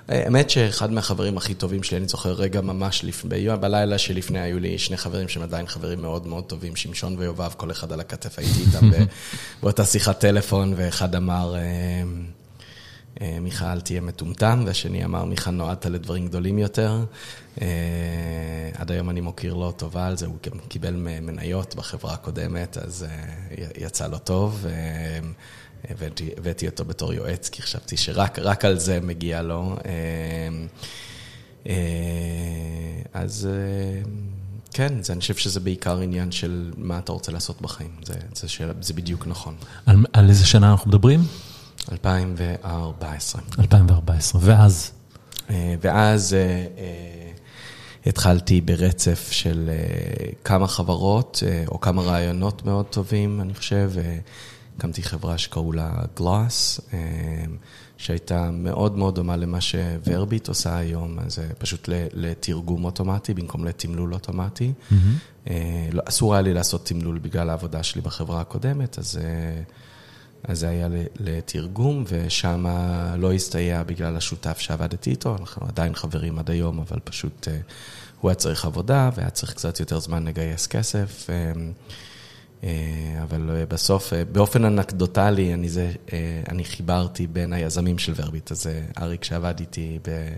האמת 0.08 0.50
שאחד 0.50 0.92
מהחברים 0.92 1.38
הכי 1.38 1.54
טובים 1.54 1.84
שלי, 1.84 1.98
אני 1.98 2.08
זוכר 2.08 2.32
רגע 2.32 2.62
ממש 2.62 3.04
לפני, 3.04 3.48
בלילה 3.60 3.98
שלפני 3.98 4.40
היו 4.40 4.60
לי 4.60 4.78
שני 4.78 4.98
חברים 4.98 5.28
שהם 5.28 5.44
עדיין 5.44 5.68
חברים 5.68 6.02
מאוד 6.02 6.28
מאוד 6.28 6.44
טובים, 6.44 6.76
שמשון 6.76 7.16
ויובב, 7.18 7.52
כל 7.58 7.72
אחד 7.72 7.92
על 7.92 8.00
הכתף 8.00 8.40
הייתי 8.40 8.60
איתם 8.60 8.90
באותה 9.64 9.86
שיחת 9.86 10.20
טלפון, 10.20 10.74
ואחד 10.78 11.16
אמר... 11.16 11.56
אה, 13.22 13.38
מיכה, 13.42 13.74
אל 13.74 13.82
תהיה 13.82 14.02
מטומטם, 14.02 14.64
והשני 14.66 15.06
אמר, 15.06 15.26
מיכה, 15.26 15.52
נועדת 15.52 15.86
לדברים 15.86 16.28
גדולים 16.28 16.60
יותר. 16.60 17.06
אה, 17.62 17.68
עד 18.74 18.92
היום 18.92 19.10
אני 19.10 19.22
מוקיר 19.22 19.54
לו 19.54 19.72
טובה 19.72 20.08
על 20.08 20.18
זה, 20.18 20.26
הוא 20.26 20.36
גם 20.52 20.60
קיבל 20.60 20.96
מניות 21.22 21.76
בחברה 21.76 22.14
הקודמת, 22.14 22.78
אז 22.78 23.06
אה, 23.10 23.66
יצא 23.78 24.08
לו 24.08 24.18
טוב. 24.18 24.66
הבאתי 26.38 26.68
אותו 26.68 26.86
בתור 26.86 27.14
יועץ, 27.14 27.50
כי 27.50 27.62
חשבתי 27.62 27.98
שרק 27.98 28.66
על 28.66 28.80
זה 28.80 29.00
מגיע 29.02 29.42
לו. 29.42 29.76
אז 33.14 33.48
כן, 34.74 35.04
זה, 35.04 35.14
אני 35.14 35.22
חושב 35.22 35.36
שזה 35.36 35.60
בעיקר 35.60 36.00
עניין 36.00 36.32
של 36.32 36.72
מה 36.78 37.00
אתה 37.00 37.12
רוצה 37.12 37.32
לעשות 37.32 37.62
בחיים, 37.62 37.92
זה, 38.04 38.14
זה, 38.34 38.48
שאלה, 38.48 38.74
זה 38.82 38.94
בדיוק 38.94 39.28
נכון. 39.28 39.56
על, 39.86 40.06
על 40.14 40.30
איזה 40.30 40.46
שנה 40.46 40.72
אנחנו 40.72 40.90
מדברים? 40.90 41.20
2014. 41.92 43.42
2014, 43.60 44.42
ואז? 44.44 44.92
אה, 45.50 45.76
ואז 45.82 46.34
אה, 46.34 46.40
אה, 46.78 47.32
התחלתי 48.06 48.62
ברצף 48.62 49.28
של 49.32 49.70
כמה 50.44 50.68
חברות, 50.68 51.44
או 51.68 51.82
כמה 51.82 52.02
רעיונות 52.02 52.66
מאוד 52.66 52.86
טובים, 52.86 53.42
אני 53.42 53.54
חושב. 53.54 53.92
הקמתי 54.78 55.04
חברה 55.04 55.38
שקראו 55.38 55.72
לה 55.72 55.94
גלוס, 56.16 56.80
שהייתה 57.98 58.52
מאוד 58.52 58.98
מאוד 58.98 59.16
דומה 59.16 59.36
למה 59.36 59.62
שוורביט 59.62 60.48
עושה 60.48 60.78
היום, 60.78 61.18
זה 61.28 61.48
פשוט 61.58 61.90
לתרגום 62.14 62.86
אוטומטי 62.86 63.34
במקום 63.34 63.66
לתמלול 63.66 64.14
אוטומטי. 64.14 64.74
Mm-hmm. 64.92 65.50
אסור 66.06 66.34
היה 66.34 66.42
לי 66.42 66.54
לעשות 66.54 66.86
תמלול 66.86 67.20
בגלל 67.20 67.50
העבודה 67.50 67.84
שלי 67.84 68.02
בחברה 68.02 68.42
הקודמת, 68.42 69.00
אז... 69.00 69.20
אז 70.48 70.60
זה 70.60 70.70
היה 70.70 70.88
לתרגום, 71.20 72.04
ושם 72.08 72.66
לא 73.18 73.34
הסתייע 73.34 73.84
בגלל 73.84 74.18
השותף 74.18 74.60
שעבדתי 74.60 75.10
איתו, 75.10 75.36
אנחנו 75.40 75.68
עדיין 75.68 75.96
חברים 75.96 76.40
עד 76.40 76.52
היום, 76.52 76.80
אבל 76.80 77.00
פשוט 77.04 77.48
אה, 77.48 77.58
הוא 78.22 78.30
היה 78.30 78.36
צריך 78.36 78.66
עבודה, 78.66 79.10
והיה 79.16 79.30
צריך 79.30 79.54
קצת 79.54 79.80
יותר 79.80 80.00
זמן 80.00 80.26
לגייס 80.26 80.68
כסף. 80.68 81.28
אה, 82.66 82.70
אה, 82.70 83.24
אבל 83.24 83.64
בסוף, 83.70 84.14
באופן 84.32 84.66
אנקדוטלי, 84.66 85.54
אני, 85.54 85.70
זה, 85.70 85.92
אני 86.50 86.64
חיברתי 86.64 87.28
בין 87.28 87.54
היזמים 87.54 87.98
של 87.98 88.14
ורביט, 88.16 88.52
אז 88.52 88.68
אריק 89.02 89.24
שעבד 89.24 89.60
איתי 89.60 90.00
ב... 90.08 90.36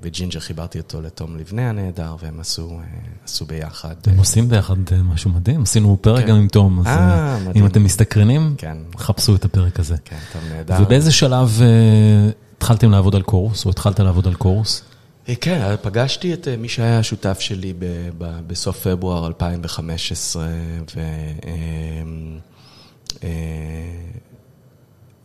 בג'ינג'ר 0.00 0.40
חיברתי 0.40 0.78
אותו 0.78 1.00
לתום 1.00 1.36
לבנה 1.36 1.70
הנהדר, 1.70 2.16
והם 2.22 2.40
עשו, 2.40 2.70
אה, 2.70 2.84
עשו 3.24 3.46
ביחד. 3.46 3.94
הם 4.06 4.14
אה, 4.14 4.18
עושים 4.18 4.48
ביחד 4.48 4.76
אה, 4.92 5.02
משהו 5.02 5.30
מדהים, 5.30 5.62
עשינו 5.62 5.98
פרק 6.00 6.24
כן. 6.24 6.30
גם 6.30 6.36
עם 6.36 6.48
תום, 6.48 6.80
אז 6.80 6.86
אה, 6.86 7.58
אם 7.58 7.66
אתם 7.66 7.84
מסתקרנים, 7.84 8.54
כן. 8.58 8.76
חפשו 8.96 9.34
את 9.34 9.44
הפרק 9.44 9.80
הזה. 9.80 9.96
כן, 10.04 10.18
טוב, 10.32 10.42
נהדר. 10.52 10.76
ובאיזה 10.82 11.12
שלב 11.12 11.60
התחלתם 12.56 12.90
לעבוד 12.90 13.14
על 13.14 13.22
כורוס, 13.22 13.64
או 13.64 13.70
התחלת 13.70 14.00
לעבוד 14.00 14.26
על 14.26 14.34
כורוס? 14.34 14.82
כן, 15.40 15.76
פגשתי 15.82 16.34
את 16.34 16.48
מי 16.48 16.68
שהיה 16.68 16.98
השותף 16.98 17.40
שלי 17.40 17.74
בסוף 18.18 18.86
פברואר 18.86 19.26
2015, 19.26 20.46
ו... 20.94 21.00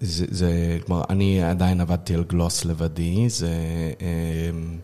זה, 0.04 0.26
זה, 0.30 0.78
כלומר, 0.86 1.04
אני 1.10 1.44
עדיין 1.44 1.82
עבדתי 1.82 2.14
על 2.14 2.24
גלוס 2.24 2.66
לבדי, 2.66 3.30
זה... 3.30 3.50
אמ, 4.02 4.78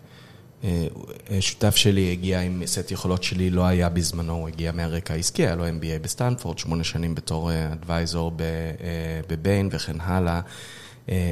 אה, 0.63 0.87
אה, 1.31 1.41
שותף 1.41 1.75
שלי 1.75 2.11
הגיע 2.11 2.41
עם 2.41 2.63
סט 2.65 2.91
יכולות 2.91 3.23
שלי, 3.23 3.49
לא 3.49 3.65
היה 3.65 3.89
בזמנו, 3.89 4.33
הוא 4.33 4.47
הגיע 4.47 4.71
מהרקע 4.71 5.13
העסקי, 5.13 5.45
היה 5.45 5.55
לו 5.55 5.67
MBA 5.67 5.99
בסטנפורד, 6.01 6.57
שמונה 6.57 6.83
שנים 6.83 7.15
בתור 7.15 7.51
advisor 7.73 8.31
אה, 8.39 9.21
בביין 9.29 9.69
וכן 9.71 10.01
הלאה. 10.01 10.41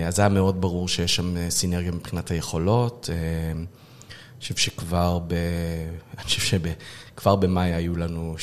אז 0.07 0.19
היה 0.19 0.29
מאוד 0.29 0.61
ברור 0.61 0.87
שיש 0.87 1.15
שם 1.15 1.49
סינרגיה 1.49 1.91
מבחינת 1.91 2.31
היכולות. 2.31 3.09
אני 3.57 4.41
חושב 4.41 4.55
שכבר 4.55 5.19
ב... 5.27 5.33
אני 6.17 6.23
חושב 6.23 6.41
שכבר 6.41 7.35
במאי 7.35 7.73
היו 7.73 7.95
לנו 7.95 8.35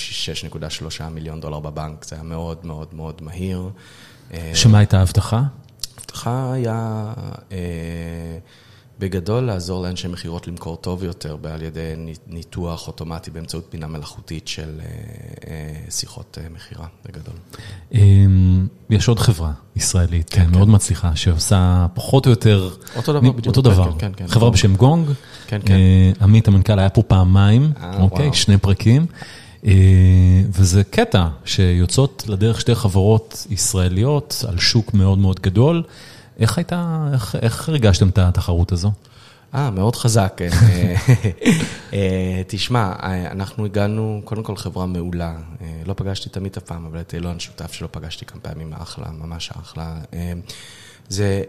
6.3 0.98 1.02
מיליון 1.04 1.40
דולר 1.40 1.60
בבנק, 1.60 2.04
זה 2.04 2.16
היה 2.16 2.22
מאוד 2.24 2.66
מאוד 2.66 2.88
מאוד 2.92 3.22
מהיר. 3.22 3.70
שמה 4.54 4.78
הייתה 4.78 4.98
ההבטחה? 4.98 5.42
ההבטחה 5.96 6.52
היה 6.52 7.12
אה, 7.52 8.38
בגדול 8.98 9.44
לעזור 9.44 9.82
לאנשי 9.82 10.08
מכירות 10.08 10.48
למכור 10.48 10.76
טוב 10.76 11.04
יותר 11.04 11.36
על 11.44 11.62
ידי 11.62 11.92
ניתוח 12.26 12.86
אוטומטי 12.86 13.30
באמצעות 13.30 13.68
בינה 13.72 13.86
מלאכותית 13.86 14.48
של 14.48 14.80
אה, 14.80 14.84
אה, 15.50 15.90
שיחות 15.90 16.38
מכירה, 16.54 16.86
בגדול. 17.06 17.34
אמ, 17.92 18.66
יש 18.90 19.08
עוד 19.08 19.18
חברה 19.18 19.52
ישראלית 19.76 20.30
כן, 20.30 20.50
מאוד 20.50 20.68
כן. 20.68 20.74
מצליחה, 20.74 21.16
שעושה 21.16 21.86
פחות 21.94 22.26
או 22.26 22.30
יותר... 22.30 22.70
אותו 22.96 23.12
דבר 23.12 23.30
בדיוק, 23.30 23.46
אותו 23.46 23.62
כן, 23.62 23.70
דבר. 23.70 23.92
כן, 23.92 23.98
כן, 23.98 24.12
כן. 24.16 24.26
חברה 24.26 24.50
בשם 24.50 24.76
גונג. 24.76 25.08
כן, 25.46 25.60
כן. 25.64 25.74
אה, 25.74 26.12
עמית 26.20 26.48
המנכ"ל 26.48 26.78
היה 26.78 26.88
פה 26.88 27.02
פעמיים, 27.02 27.72
אה, 27.80 28.02
אוקיי? 28.02 28.26
וואו. 28.26 28.34
שני 28.34 28.58
פרקים. 28.58 29.06
אה, 29.66 29.72
וזה 30.50 30.84
קטע 30.84 31.28
שיוצאות 31.44 32.24
לדרך 32.28 32.60
שתי 32.60 32.74
חברות 32.74 33.46
ישראליות 33.50 34.44
על 34.48 34.58
שוק 34.58 34.94
מאוד 34.94 35.18
מאוד 35.18 35.40
גדול. 35.40 35.82
איך 36.38 36.58
הייתה, 36.58 37.08
איך, 37.12 37.36
איך 37.42 37.68
הרגשתם 37.68 38.08
את 38.08 38.18
התחרות 38.18 38.72
הזו? 38.72 38.92
אה, 39.54 39.70
מאוד 39.70 39.96
חזק. 39.96 40.40
אה, 40.42 40.94
אה, 41.92 42.42
תשמע, 42.46 42.92
אנחנו 43.30 43.64
הגענו, 43.64 44.20
קודם 44.24 44.42
כל 44.42 44.56
חברה 44.56 44.86
מעולה. 44.86 45.36
אה, 45.60 45.82
לא 45.86 45.94
פגשתי 45.96 46.28
את 46.28 46.36
עמית 46.36 46.56
אף 46.56 46.62
פעם, 46.62 46.86
אבל 46.86 47.00
את 47.00 47.14
אילון 47.14 47.40
שותף 47.40 47.72
שלו 47.72 47.88
פגשתי 47.90 48.26
כמה 48.26 48.40
פעמים, 48.40 48.72
אחלה, 48.72 49.10
ממש 49.10 49.50
אחלה. 49.60 49.96
זה, 51.08 51.42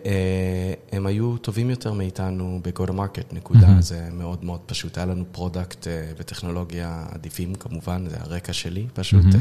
הם 0.91 1.05
היו 1.05 1.37
טובים 1.37 1.69
יותר 1.69 1.93
מאיתנו 1.93 2.59
ב-go 2.63 2.87
to 2.87 2.91
market, 2.91 3.35
נקודה. 3.35 3.67
מהמם. 3.67 3.81
זה 3.81 4.07
מאוד 4.11 4.45
מאוד 4.45 4.59
פשוט. 4.65 4.97
היה 4.97 5.05
לנו 5.05 5.23
product 5.31 5.87
וטכנולוגיה 6.17 7.05
עדיפים, 7.11 7.55
כמובן, 7.55 8.05
זה 8.09 8.15
הרקע 8.19 8.53
שלי 8.53 8.87
פשוט. 8.93 9.25
אה, 9.35 9.39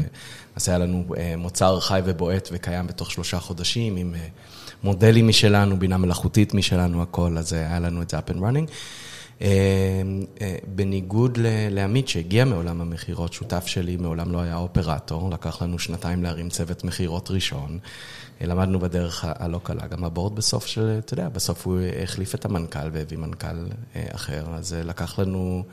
אז 0.55 0.69
היה 0.69 0.77
לנו 0.77 1.05
מוצר 1.37 1.79
חי 1.79 2.01
ובועט 2.05 2.49
וקיים 2.51 2.87
בתוך 2.87 3.11
שלושה 3.11 3.39
חודשים, 3.39 3.95
עם 3.95 4.15
מודלים 4.85 5.27
משלנו, 5.27 5.79
בינה 5.79 5.97
מלאכותית 5.97 6.53
משלנו, 6.53 7.01
הכל, 7.01 7.37
אז 7.37 7.53
אה, 7.53 7.59
היה 7.59 7.79
לנו 7.79 8.01
את 8.01 8.09
זה 8.09 8.17
up 8.17 8.31
and 8.31 8.37
running. 8.37 8.71
אה, 9.41 9.47
אה, 10.41 10.55
בניגוד 10.75 11.37
לעמית 11.71 12.07
שהגיע 12.07 12.45
מעולם 12.45 12.81
המכירות, 12.81 13.33
שותף 13.33 13.67
שלי 13.67 13.97
מעולם 13.97 14.31
לא 14.31 14.41
היה 14.41 14.55
אופרטור, 14.55 15.29
לקח 15.29 15.61
לנו 15.61 15.79
שנתיים 15.79 16.23
להרים 16.23 16.49
צוות 16.49 16.83
מכירות 16.83 17.31
ראשון. 17.31 17.79
למדנו 18.41 18.79
בדרך 18.79 19.25
הלא 19.27 19.59
קלה, 19.63 19.87
גם 19.87 20.03
הבורד 20.03 20.35
בסוף 20.35 20.65
של, 20.65 20.95
אתה 20.99 21.13
יודע, 21.13 21.29
בסוף 21.29 21.67
הוא 21.67 21.79
החליף 22.03 22.35
את 22.35 22.45
המנכ"ל 22.45 22.89
והביא 22.91 23.17
מנכ"ל 23.17 23.65
אחר, 24.15 24.45
אז 24.53 24.75
לקח 24.83 25.19
לנו... 25.19 25.63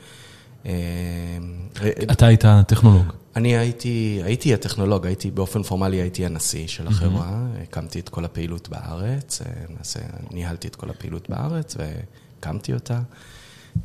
אתה 2.11 2.25
היית 2.27 2.45
טכנולוג. 2.67 3.22
אני 3.35 3.57
הייתי, 3.57 4.21
הייתי 4.23 4.53
הטכנולוג, 4.53 5.05
הייתי 5.05 5.31
באופן 5.31 5.63
פורמלי 5.63 5.97
הייתי 5.97 6.25
הנשיא 6.25 6.67
של 6.67 6.87
החברה, 6.87 7.47
הקמתי 7.63 7.99
את 7.99 8.09
כל 8.09 8.25
הפעילות 8.25 8.69
בארץ, 8.69 9.41
אה, 9.41 9.51
למעשה 9.69 9.99
ניהלתי 10.31 10.67
את 10.67 10.75
כל 10.75 10.89
הפעילות 10.89 11.29
בארץ 11.29 11.77
והקמתי 11.77 12.73
אותה. 12.73 13.01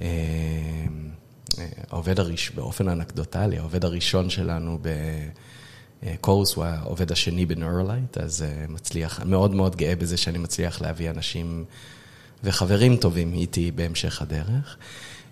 אה, 0.02 0.06
אה, 1.58 1.66
העובד 1.90 2.20
הראשון, 2.20 2.56
באופן 2.56 2.88
אנקדוטלי, 2.88 3.58
העובד 3.58 3.84
הראשון 3.84 4.30
שלנו 4.30 4.78
בקורס 6.02 6.54
הוא 6.54 6.64
העובד 6.64 7.12
השני 7.12 7.46
בנורלייט, 7.46 8.18
אז 8.18 8.42
אה, 8.42 8.64
מצליח, 8.68 9.20
מאוד 9.24 9.54
מאוד 9.54 9.76
גאה 9.76 9.96
בזה 9.96 10.16
שאני 10.16 10.38
מצליח 10.38 10.80
להביא 10.80 11.10
אנשים 11.10 11.64
וחברים 12.44 12.96
טובים 12.96 13.34
איתי 13.34 13.70
בהמשך 13.70 14.22
הדרך. 14.22 14.76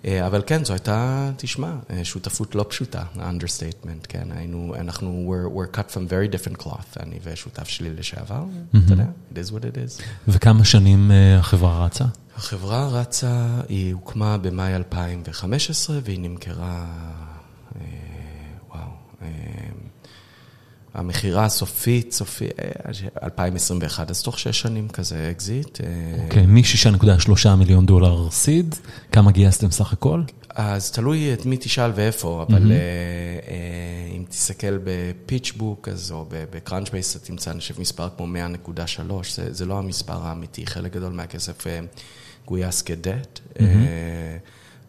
אה, 0.04 0.26
אבל 0.26 0.42
כן, 0.46 0.64
זו 0.64 0.72
הייתה, 0.72 1.30
תשמע, 1.36 1.72
אה, 1.90 2.04
שותפות 2.04 2.54
לא 2.54 2.66
פשוטה, 2.68 3.02
understatement, 3.16 4.06
כן, 4.08 4.28
היינו, 4.36 4.74
אנחנו, 4.80 5.34
we're, 5.34 5.56
we're 5.56 5.76
cut 5.76 5.94
from 5.94 6.10
very 6.10 6.34
different 6.34 6.62
cloth, 6.62 7.02
אני 7.02 7.18
ושותף 7.24 7.68
שלי 7.68 7.90
לשעבר, 7.90 8.44
אתה 8.70 8.92
יודע, 8.92 9.06
it 9.32 9.36
is 9.36 9.50
what 9.50 9.62
it 9.62 10.00
is. 10.00 10.02
וכמה 10.28 10.64
שנים 10.64 11.10
אה, 11.10 11.38
החברה 11.38 11.84
רצה? 11.84 12.04
החברה 12.36 12.88
רצה, 12.88 13.60
היא 13.68 13.94
הוקמה 13.94 14.38
במאי 14.38 14.76
2015 14.76 15.98
והיא 16.04 16.20
נמכרה, 16.20 16.86
וואו, 18.70 18.88
המכירה 20.96 21.44
הסופית, 21.44 22.12
סופי, 22.12 22.44
אה, 22.44 22.90
2021, 23.22 24.10
אז 24.10 24.22
תוך 24.22 24.38
שש 24.38 24.60
שנים 24.60 24.88
כזה 24.88 25.28
אקזיט. 25.30 25.80
אה, 25.80 26.24
אוקיי, 26.24 26.46
מ-6.3 26.46 27.48
מיליון 27.58 27.86
דולר 27.86 28.30
seed, 28.30 28.74
כמה 29.12 29.30
גייסתם 29.30 29.70
סך 29.70 29.92
הכל? 29.92 30.22
אז 30.50 30.90
תלוי 30.90 31.32
את 31.32 31.46
מי 31.46 31.56
תשאל 31.56 31.90
ואיפה, 31.94 32.44
אבל 32.48 32.72
אה, 32.72 32.76
אה, 32.76 34.16
אם 34.16 34.24
תסתכל 34.28 34.78
בפיצ'בוק 34.84 35.88
אז, 35.88 36.12
או 36.12 36.26
בקראנץ' 36.30 36.88
אתה 36.88 37.26
תמצא, 37.26 37.50
אני 37.50 37.60
חושב, 37.60 37.80
מספר 37.80 38.08
כמו 38.16 38.26
100.3, 38.66 39.12
זה, 39.34 39.52
זה 39.52 39.66
לא 39.66 39.78
המספר 39.78 40.26
האמיתי, 40.26 40.66
חלק 40.66 40.92
גדול 40.92 41.12
מהכסף 41.12 41.66
אה, 41.66 41.80
גויס 42.46 42.82
כדט, 42.82 43.40
אה, 43.60 44.36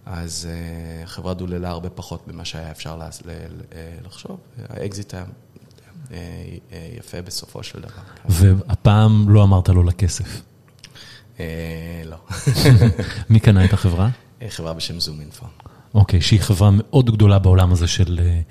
אז 0.06 0.48
אה, 0.50 1.04
החברה 1.04 1.34
דוללה 1.34 1.70
הרבה 1.70 1.89
פחות 1.89 2.28
ממה 2.28 2.46
שהיה 2.46 2.72
אפשר 2.72 3.00
אה, 3.30 3.38
לחשוב, 4.06 4.39
האקזיט 4.70 5.13
היה 5.13 5.24
אה, 5.24 5.28
אה, 5.28 5.34
יפה 6.98 7.22
בסופו 7.22 7.63
של 7.63 7.80
דבר. 7.80 8.02
והפעם 8.30 9.30
לא 9.30 9.43
אמרת 9.43 9.70
לא 9.70 9.84
לכסף. 9.84 10.41
אה, 11.39 12.02
לא, 12.06 12.17
מי 13.30 13.39
קנה 13.39 13.65
את 13.65 13.74
החברה? 13.74 14.10
אה, 14.41 14.50
חברה 14.50 14.74
בשם 14.74 15.00
זום 15.00 15.20
אינפו. 15.20 15.46
אוקיי, 15.93 16.22
שהיא 16.22 16.39
חברה 16.39 16.70
מאוד 16.74 17.12
גדולה 17.12 17.39
בעולם 17.39 17.72
הזה 17.72 17.88
של 17.88 18.20
אה, 18.22 18.41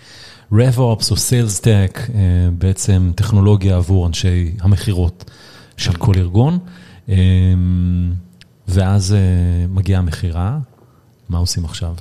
RevOps 0.52 1.10
או 1.10 1.16
Sales 1.16 1.60
Tech, 1.60 1.98
אה, 2.14 2.48
בעצם 2.58 3.12
טכנולוגיה 3.16 3.76
עבור 3.76 4.06
אנשי 4.06 4.52
המכירות 4.60 5.30
של 5.76 5.92
כל 5.92 6.14
ארגון. 6.16 6.58
אה, 7.08 7.16
ואז 8.68 9.12
אה, 9.12 9.66
מגיעה 9.68 9.98
המכירה, 9.98 10.58
מה 11.28 11.38
עושים 11.38 11.64
עכשיו? 11.64 11.94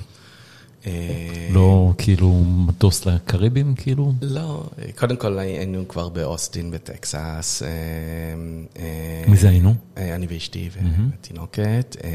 אה, 0.86 1.48
לא 1.50 1.92
כאילו 1.98 2.44
מטוס 2.44 3.06
לקריבים 3.06 3.74
כאילו? 3.74 4.12
לא, 4.22 4.64
קודם 4.94 5.16
כל 5.16 5.38
היינו 5.38 5.88
כבר 5.88 6.08
באוסטין 6.08 6.70
בטקסס. 6.70 7.62
אה, 7.62 7.68
אה, 8.78 9.24
מי 9.28 9.36
זה 9.36 9.48
היינו? 9.48 9.74
אה, 9.98 10.14
אני 10.14 10.26
ואשתי 10.30 10.70
ותינוקת. 11.12 11.96
אה, 12.04 12.10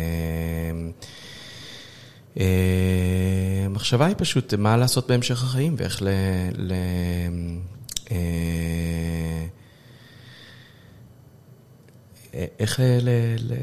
אה, 2.39 3.65
המחשבה 3.65 4.05
היא 4.05 4.15
פשוט 4.17 4.53
מה 4.53 4.77
לעשות 4.77 5.07
בהמשך 5.07 5.43
החיים 5.43 5.75
ואיך 5.77 6.01
ל... 6.01 6.07
אה, 12.33 12.45
איך, 12.59 12.79
ל, 12.79 13.09
ל, 13.39 13.53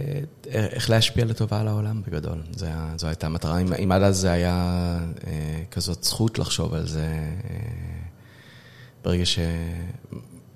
איך 0.47 0.91
להשפיע 0.91 1.25
לטובה 1.25 1.61
על 1.61 1.69
העולם 1.69 2.03
בגדול, 2.07 2.43
זו, 2.57 2.67
זו 2.97 3.07
הייתה 3.07 3.27
המטרה. 3.27 3.59
אם, 3.59 3.73
אם 3.73 3.93
עד 3.93 4.03
אז 4.03 4.17
זה 4.17 4.31
היה 4.31 4.55
אה, 5.27 5.63
כזאת 5.71 6.05
זכות 6.05 6.39
לחשוב 6.39 6.75
על 6.75 6.87
זה, 6.87 7.07
אה, 7.51 7.57
ברגע, 9.05 9.27
ש, 9.27 9.39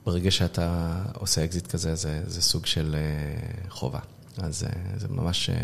ברגע 0.06 0.30
שאתה 0.30 0.96
עושה 1.14 1.44
אקזיט 1.44 1.66
כזה, 1.66 1.94
זה, 1.94 2.22
זה 2.26 2.42
סוג 2.42 2.66
של 2.66 2.96
אה, 2.98 3.70
חובה. 3.70 4.00
אז 4.38 4.64
אה, 4.64 4.98
זה 4.98 5.06
ממש... 5.10 5.50
אה, 5.50 5.54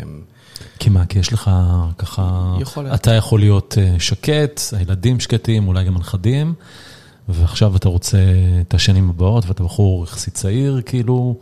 כי 0.79 0.89
מה, 0.89 1.05
כי 1.05 1.19
יש 1.19 1.33
לך 1.33 1.51
ככה, 1.97 2.55
יכולת. 2.61 2.93
אתה 2.93 3.11
יכול 3.11 3.39
להיות 3.39 3.77
אה, 3.77 3.95
שקט, 3.99 4.61
הילדים 4.77 5.19
שקטים, 5.19 5.67
אולי 5.67 5.83
גם 5.83 5.95
הנכדים, 5.95 6.53
ועכשיו 7.29 7.75
אתה 7.75 7.89
רוצה 7.89 8.17
את 8.61 8.73
השנים 8.73 9.09
הבאות, 9.09 9.45
ואתה 9.47 9.63
בחור 9.63 10.03
יחסית 10.03 10.33
צעיר, 10.33 10.81
כאילו, 10.85 11.39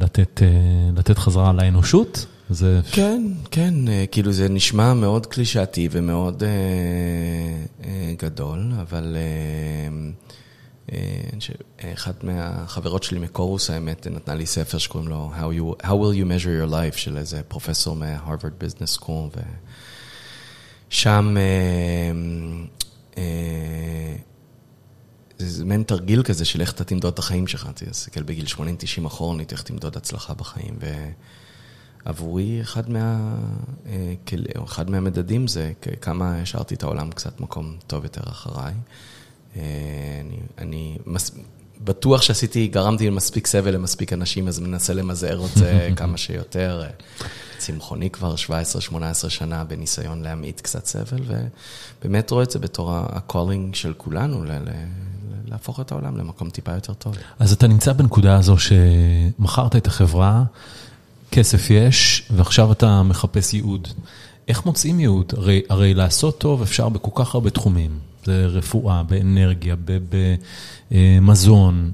לתת, 0.00 0.42
אה, 0.42 0.48
לתת 0.96 1.18
חזרה 1.18 1.52
לאנושות. 1.52 2.26
זה... 2.50 2.80
כן, 2.92 3.22
כן, 3.50 3.74
אה, 3.88 4.04
כאילו 4.10 4.32
זה 4.32 4.48
נשמע 4.48 4.94
מאוד 4.94 5.26
קלישאתי 5.26 5.88
ומאוד 5.90 6.42
אה, 6.42 6.48
אה, 7.84 8.14
גדול, 8.18 8.72
אבל 8.80 9.16
אה, 9.16 9.88
אה, 11.84 11.92
אחת 11.94 12.24
מהחברות 12.24 13.02
שלי 13.02 13.18
מקורוס, 13.18 13.70
האמת, 13.70 14.06
נתנה 14.06 14.34
לי 14.34 14.46
ספר 14.46 14.78
שקוראים 14.78 15.08
לו 15.08 15.30
How, 15.38 15.60
you, 15.60 15.86
How 15.86 15.90
will 15.90 16.14
you 16.14 16.24
measure 16.24 16.68
your 16.68 16.72
life, 16.72 16.96
של 16.96 17.16
איזה 17.16 17.42
פרופסור 17.48 17.96
מהרווארד 17.96 18.52
ביזנס 18.58 18.90
סקול, 18.90 19.28
ושם... 20.88 21.36
אה, 21.38 22.12
אה, 23.18 24.16
זה 25.48 25.64
מעין 25.64 25.82
תרגיל 25.82 26.22
כזה 26.22 26.44
של 26.44 26.60
איך 26.60 26.72
אתה 26.72 26.84
תמדוד 26.84 27.12
את 27.12 27.18
החיים 27.18 27.46
שלך, 27.46 27.68
תסתכל 27.74 28.22
בגיל 28.22 28.46
80-90 28.46 29.06
אחורנית, 29.06 29.52
איך 29.52 29.62
תמדוד 29.62 29.96
הצלחה 29.96 30.34
בחיים. 30.34 30.74
ועבורי 32.06 32.60
אחד, 32.60 32.90
מה, 32.90 33.34
אה, 33.86 34.14
אחד 34.64 34.90
מהמדדים 34.90 35.48
זה 35.48 35.72
כמה 36.00 36.40
השארתי 36.42 36.74
את 36.74 36.82
העולם 36.82 37.10
קצת 37.10 37.40
מקום 37.40 37.76
טוב 37.86 38.04
יותר 38.04 38.22
אחריי. 38.24 38.74
אה, 39.56 39.62
אני, 40.20 40.38
אני 40.58 40.98
מס, 41.06 41.30
בטוח 41.84 42.22
שעשיתי, 42.22 42.66
גרמתי 42.66 43.10
מספיק 43.10 43.46
סבל 43.46 43.74
למספיק 43.74 44.12
אנשים, 44.12 44.48
אז 44.48 44.58
מנסה 44.58 44.94
למזער 44.94 45.44
את 45.44 45.50
זה 45.54 45.88
כמה 45.96 46.16
שיותר. 46.16 46.82
אה, 46.84 46.90
צמחוני 47.58 48.10
כבר 48.10 48.34
17-18 48.34 49.28
שנה 49.28 49.64
בניסיון 49.64 50.22
להמעיט 50.22 50.60
קצת 50.60 50.86
סבל, 50.86 51.22
ובאמת 52.02 52.30
רואה 52.30 52.44
את 52.44 52.50
זה 52.50 52.58
בתור 52.58 52.92
ה-calling 52.92 53.74
של 53.74 53.94
כולנו, 53.96 54.44
ל- 54.44 54.58
להפוך 55.46 55.80
את 55.80 55.92
העולם 55.92 56.16
למקום 56.16 56.50
טיפה 56.50 56.72
יותר 56.72 56.94
טוב. 56.94 57.16
אז 57.38 57.52
אתה 57.52 57.66
נמצא 57.66 57.92
בנקודה 57.92 58.36
הזו 58.36 58.56
שמכרת 58.58 59.76
את 59.76 59.86
החברה, 59.86 60.44
כסף 61.30 61.70
יש, 61.70 62.28
ועכשיו 62.30 62.72
אתה 62.72 63.02
מחפש 63.02 63.54
ייעוד. 63.54 63.88
איך 64.48 64.66
מוצאים 64.66 65.00
ייעוד? 65.00 65.32
הרי, 65.36 65.62
הרי 65.68 65.94
לעשות 65.94 66.38
טוב 66.38 66.62
אפשר 66.62 66.88
בכל 66.88 67.10
כך 67.14 67.34
הרבה 67.34 67.50
תחומים. 67.50 67.98
זה 68.24 68.46
רפואה, 68.46 69.02
באנרגיה, 69.02 69.76
במזון. 70.90 71.90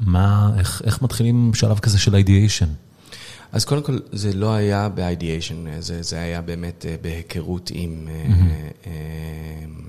מה, 0.00 0.50
איך, 0.58 0.82
איך 0.84 1.02
מתחילים 1.02 1.54
שלב 1.54 1.78
כזה 1.78 1.98
של 1.98 2.14
אידיאשן? 2.14 2.68
אז 3.54 3.64
קודם 3.64 3.82
כל, 3.82 3.98
זה 4.12 4.32
לא 4.32 4.54
היה 4.54 4.88
ב-ideation, 4.88 5.80
זה, 5.80 6.02
זה 6.02 6.20
היה 6.20 6.42
באמת 6.42 6.86
אה, 6.86 6.96
בהיכרות 7.02 7.70
עם... 7.74 8.08
Mm-hmm. 8.08 8.88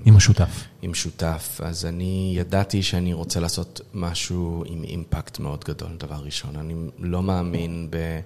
עם 0.04 0.16
השותף. 0.16 0.64
עם 0.82 0.94
שותף. 0.94 1.60
אז 1.64 1.86
אני 1.86 2.34
ידעתי 2.36 2.82
שאני 2.82 3.12
רוצה 3.12 3.40
לעשות 3.40 3.80
משהו 3.94 4.64
עם 4.66 4.84
אימפקט 4.84 5.38
מאוד 5.38 5.64
גדול, 5.64 5.88
דבר 5.98 6.16
ראשון. 6.16 6.56
אני 6.56 6.74
לא 6.98 7.22
מאמין 7.22 7.86
ב... 7.90 8.20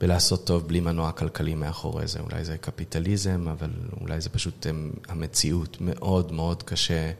בלעשות 0.00 0.46
טוב 0.46 0.68
בלי 0.68 0.80
מנוע 0.80 1.12
כלכלי 1.12 1.54
מאחורי 1.54 2.06
זה. 2.06 2.20
אולי 2.20 2.44
זה 2.44 2.58
קפיטליזם, 2.58 3.48
אבל 3.48 3.70
אולי 4.00 4.20
זה 4.20 4.28
פשוט 4.30 4.66
המציאות. 5.08 5.76
מאוד 5.80 6.32
מאוד 6.32 6.62
קשה 6.62 6.94
אה, 6.94 7.12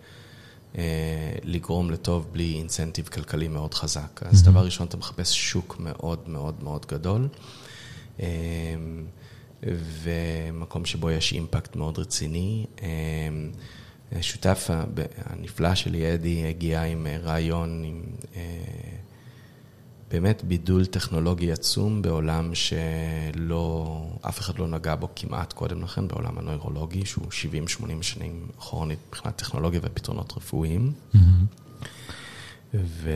לגרום 1.43 1.91
לטוב 1.91 2.27
בלי 2.33 2.55
אינסנטיב 2.59 3.09
כלכלי 3.09 3.49
מאוד 3.49 3.75
חזק. 3.75 4.23
אז 4.23 4.43
mm-hmm. 4.43 4.45
דבר 4.45 4.65
ראשון, 4.65 4.87
אתה 4.87 4.97
מחפש 4.97 5.33
שוק 5.33 5.77
מאוד 5.81 6.29
מאוד 6.29 6.55
מאוד 6.63 6.87
גדול, 6.89 7.29
אה, 8.21 8.27
ומקום 10.03 10.85
שבו 10.85 11.11
יש 11.11 11.33
אימפקט 11.33 11.77
מאוד 11.77 11.99
רציני. 11.99 12.67
השותף 14.13 14.71
אה, 14.71 14.85
הנפלא 15.25 15.75
שלי, 15.75 16.15
אדי, 16.15 16.47
הגיע 16.47 16.83
עם 16.83 17.07
רעיון, 17.23 17.85
עם 17.85 18.03
באמת 20.15 20.45
בידול 20.45 20.87
טכנולוגי 20.87 21.53
עצום 21.53 22.03
בעולם 22.03 22.51
שלא, 22.55 24.03
אף 24.21 24.41
אחד 24.41 24.59
לא 24.59 24.69
נגע 24.69 24.95
בו 24.95 25.09
כמעט 25.17 25.53
קודם 25.53 25.83
לכן, 25.83 26.09
בעולם 26.09 26.39
הנוירולוגי, 26.39 27.07
שהוא 27.07 27.27
70-80 27.27 28.03
שנים 28.03 28.47
אחורנית 28.59 28.99
מבחינת 29.09 29.37
טכנולוגיה 29.37 29.81
ופתרונות 29.83 30.33
רפואיים. 30.37 30.93
וזה 32.75 33.11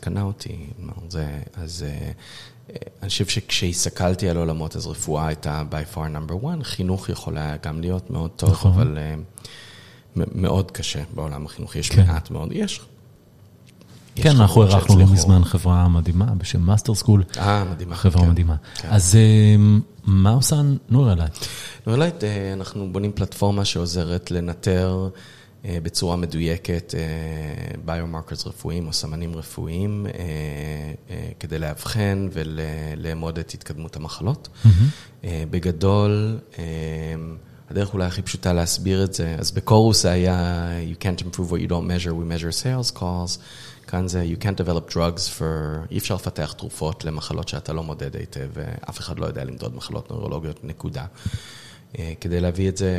קנה 0.00 0.22
אותי, 0.22 0.66
זה, 1.08 1.42
אז 1.54 1.84
אה, 1.88 2.12
אני 3.02 3.08
חושב 3.08 3.26
שכשהסתכלתי 3.26 4.28
על 4.28 4.36
עולמות, 4.36 4.76
אז 4.76 4.86
רפואה 4.86 5.26
הייתה 5.26 5.62
by 5.70 5.94
far 5.94 5.98
number 5.98 6.44
one, 6.44 6.62
חינוך 6.64 7.08
יכול 7.08 7.38
היה 7.38 7.56
גם 7.56 7.80
להיות 7.80 8.10
מאוד 8.10 8.30
טוב, 8.30 8.50
נכון. 8.50 8.72
אבל 8.72 8.98
אה, 8.98 9.14
מאוד 10.16 10.70
קשה 10.70 11.02
בעולם 11.14 11.46
החינוך, 11.46 11.76
יש 11.76 11.90
כן. 11.90 12.06
מעט 12.06 12.30
מאוד, 12.30 12.48
יש 12.52 12.80
כן, 14.22 14.36
אנחנו 14.36 14.62
אירחנו 14.62 14.98
לא 14.98 15.06
מזמן 15.06 15.44
חברה 15.44 15.88
מדהימה 15.88 16.24
בשם 16.24 16.60
מאסטר 16.60 16.94
סקול. 16.94 17.22
אה, 17.38 17.64
מדהימה. 17.64 17.96
חברה 17.96 18.22
כן. 18.22 18.30
מדהימה. 18.30 18.56
כן. 18.74 18.88
אז 18.90 19.16
אמ, 19.56 19.80
מה 20.04 20.30
עושה 20.30 20.56
נורלייט? 20.88 21.32
נורלייט, 21.86 22.24
אה, 22.24 22.52
אנחנו 22.52 22.92
בונים 22.92 23.12
פלטפורמה 23.12 23.64
שעוזרת 23.64 24.30
לנטר 24.30 25.08
אה, 25.64 25.78
בצורה 25.82 26.16
מדויקת 26.16 26.94
ביומרקרס 27.84 28.46
רפואיים 28.46 28.86
או 28.86 28.92
סמנים 28.92 29.36
רפואיים, 29.36 30.06
כדי 31.40 31.58
לאבחן 31.58 32.28
ולאמוד 32.32 33.38
את 33.38 33.50
התקדמות 33.54 33.96
המחלות. 33.96 34.48
בגדול, 35.24 36.38
הדרך 37.70 37.94
אולי 37.94 38.06
הכי 38.06 38.22
פשוטה 38.22 38.52
להסביר 38.52 39.04
את 39.04 39.14
זה, 39.14 39.36
אז 39.38 39.50
בקורוס 39.50 40.02
זה 40.02 40.10
היה 40.10 40.68
You 40.92 41.04
can't 41.04 41.22
improve 41.22 41.50
what 41.50 41.60
you 41.66 41.68
don't 41.68 41.86
measure, 41.86 42.10
we 42.10 42.24
measure 42.32 42.64
sales 42.64 42.98
calls. 42.98 43.38
כאן 43.86 44.08
זה 44.08 44.26
you 44.38 44.42
can't 44.42 44.64
develop 44.64 44.92
drugs 44.92 45.38
for, 45.38 45.42
אי 45.90 45.98
אפשר 45.98 46.14
לפתח 46.14 46.54
תרופות 46.58 47.04
למחלות 47.04 47.48
שאתה 47.48 47.72
לא 47.72 47.82
מודד 47.82 48.16
היטב, 48.16 48.48
ואף 48.52 48.98
אחד 49.00 49.18
לא 49.18 49.26
יודע 49.26 49.44
למדוד 49.44 49.76
מחלות 49.76 50.10
נוירולוגיות, 50.10 50.64
נקודה. 50.64 51.04
אה, 51.98 52.12
כדי 52.20 52.40
להביא 52.40 52.68
את 52.68 52.76
זה 52.76 52.92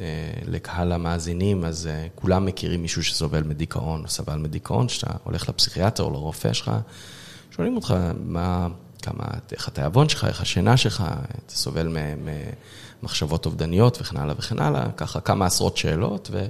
אה, 0.00 0.04
לקהל 0.46 0.92
המאזינים, 0.92 1.64
אז 1.64 1.86
אה, 1.86 2.06
כולם 2.14 2.46
מכירים 2.46 2.82
מישהו 2.82 3.04
שסובל 3.04 3.42
מדיכאון 3.42 4.02
או 4.04 4.08
סבל 4.08 4.36
מדיכאון, 4.36 4.88
שאתה 4.88 5.12
הולך 5.24 5.48
לפסיכיאטר 5.48 6.02
או 6.02 6.10
לרופא 6.10 6.52
שלך, 6.52 6.70
שואלים 7.50 7.76
אותך 7.76 7.94
מה, 8.24 8.68
כמה, 9.06 9.24
איך 9.52 9.68
התיאבון 9.68 10.08
שלך, 10.08 10.24
איך 10.24 10.40
השינה 10.40 10.76
שלך, 10.76 11.04
אתה 11.46 11.54
סובל 11.54 11.96
ממחשבות 13.02 13.46
אובדניות 13.46 13.98
וכן 14.00 14.16
הלאה 14.16 14.34
וכן 14.38 14.58
הלאה, 14.58 14.86
ככה 14.96 15.20
כמה 15.20 15.46
עשרות 15.46 15.76
שאלות, 15.76 16.28
ו... 16.32 16.46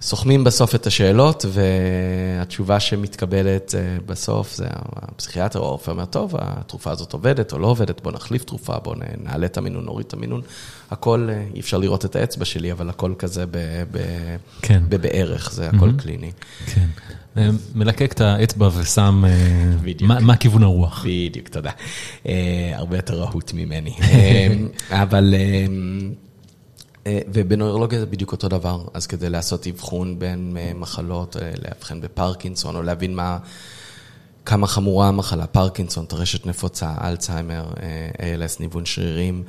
סוכמים 0.00 0.44
בסוף 0.44 0.74
את 0.74 0.86
השאלות, 0.86 1.44
והתשובה 1.48 2.80
שמתקבלת 2.80 3.74
אה, 3.74 3.96
בסוף 4.06 4.54
זה 4.54 4.66
הפסיכיאטר 4.70 5.58
או 5.58 5.64
הרופא 5.64 5.90
אומר, 5.90 6.04
טוב, 6.04 6.34
התרופה 6.38 6.90
הזאת 6.90 7.12
עובדת 7.12 7.52
או 7.52 7.58
לא 7.58 7.66
עובדת, 7.66 8.00
בוא 8.00 8.12
נחליף 8.12 8.44
תרופה, 8.44 8.78
בוא 8.78 8.94
נעלה 9.24 9.46
את 9.46 9.56
המינון, 9.56 9.84
נוריד 9.84 10.06
את 10.06 10.12
המינון. 10.12 10.42
הכל, 10.90 11.28
אה, 11.30 11.44
אי 11.54 11.60
אפשר 11.60 11.78
לראות 11.78 12.04
את 12.04 12.16
האצבע 12.16 12.44
שלי, 12.44 12.72
אבל 12.72 12.88
הכל 12.88 13.14
כזה 13.18 13.46
ב, 13.46 13.56
ב, 13.90 13.98
כן. 14.62 14.82
בבערך, 14.88 15.52
זה 15.52 15.68
הכל 15.68 15.90
mm-hmm. 15.90 16.02
קליני. 16.02 16.32
כן. 16.66 16.86
אה, 17.38 17.48
מלקק 17.74 18.12
את 18.12 18.20
האצבע 18.20 18.68
ושם, 18.78 19.24
מה, 20.00 20.20
מה 20.20 20.36
כיוון 20.36 20.62
הרוח? 20.62 21.04
בדיוק, 21.06 21.48
תודה. 21.48 21.70
הרבה 22.74 22.96
יותר 22.96 23.14
רהוט 23.20 23.52
ממני. 23.54 23.94
אבל... 25.02 25.34
אה, 27.08 27.20
ובנוירולוגיה 27.28 28.00
זה 28.00 28.06
בדיוק 28.06 28.32
אותו 28.32 28.48
דבר, 28.48 28.84
אז 28.94 29.06
כדי 29.06 29.30
לעשות 29.30 29.66
אבחון 29.66 30.18
בין 30.18 30.56
אה, 30.60 30.72
מחלות, 30.74 31.36
אה, 31.36 31.52
לאבחן 31.64 32.00
בפרקינסון, 32.00 32.76
או 32.76 32.82
להבין 32.82 33.14
מה, 33.14 33.38
כמה 34.44 34.66
חמורה 34.66 35.08
המחלה, 35.08 35.46
פרקינסון, 35.46 36.06
טרשת 36.06 36.46
נפוצה, 36.46 36.94
אלצהיימר, 37.04 37.70
ALS, 38.16 38.60
ניוון 38.60 38.86
שרירים, 38.86 39.42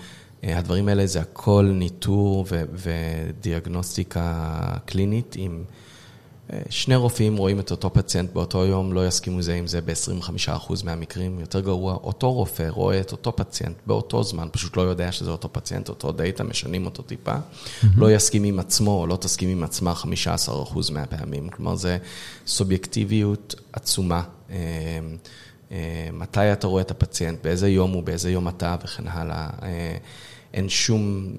הדברים 0.43 0.87
האלה 0.87 1.07
זה 1.07 1.21
הכל 1.21 1.71
ניטור 1.73 2.45
ודיאגנוסטיקה 2.73 4.53
קלינית 4.85 5.35
עם... 5.39 5.63
שני 6.69 6.95
רופאים 6.95 7.37
רואים 7.37 7.59
את 7.59 7.71
אותו 7.71 7.93
פציינט 7.93 8.33
באותו 8.33 8.65
יום, 8.65 8.93
לא 8.93 9.07
יסכימו 9.07 9.41
זה 9.41 9.53
עם 9.53 9.67
זה 9.67 9.81
ב-25% 9.81 10.73
מהמקרים. 10.83 11.39
יותר 11.39 11.59
גרוע, 11.59 11.93
אותו 11.93 12.31
רופא 12.31 12.67
רואה 12.69 12.99
את 12.99 13.11
אותו 13.11 13.35
פציינט 13.35 13.75
באותו 13.85 14.23
זמן, 14.23 14.47
פשוט 14.51 14.77
לא 14.77 14.81
יודע 14.81 15.11
שזה 15.11 15.31
אותו 15.31 15.53
פציינט, 15.53 15.89
אותו 15.89 16.11
דאטה, 16.11 16.43
משנים 16.43 16.85
אותו 16.85 17.03
טיפה. 17.03 17.33
Mm-hmm. 17.35 17.87
לא 17.95 18.11
יסכים 18.11 18.43
עם 18.43 18.59
עצמו, 18.59 19.01
או 19.01 19.07
לא 19.07 19.15
תסכים 19.15 19.49
עם 19.49 19.63
עצמה 19.63 19.93
15% 20.67 20.91
מהפעמים. 20.91 21.49
כלומר, 21.49 21.75
זה 21.75 21.97
סובייקטיביות 22.47 23.55
עצומה. 23.73 24.23
אה, 24.49 24.55
אה, 25.71 26.09
מתי 26.13 26.53
אתה 26.53 26.67
רואה 26.67 26.81
את 26.81 26.91
הפציינט, 26.91 27.39
באיזה 27.43 27.69
יום 27.69 27.91
הוא, 27.91 28.03
באיזה 28.03 28.31
יום 28.31 28.47
אתה 28.47 28.75
וכן 28.83 29.07
הלאה. 29.07 29.49
אה, 29.63 29.97
אין 30.53 30.69
שום 30.69 31.33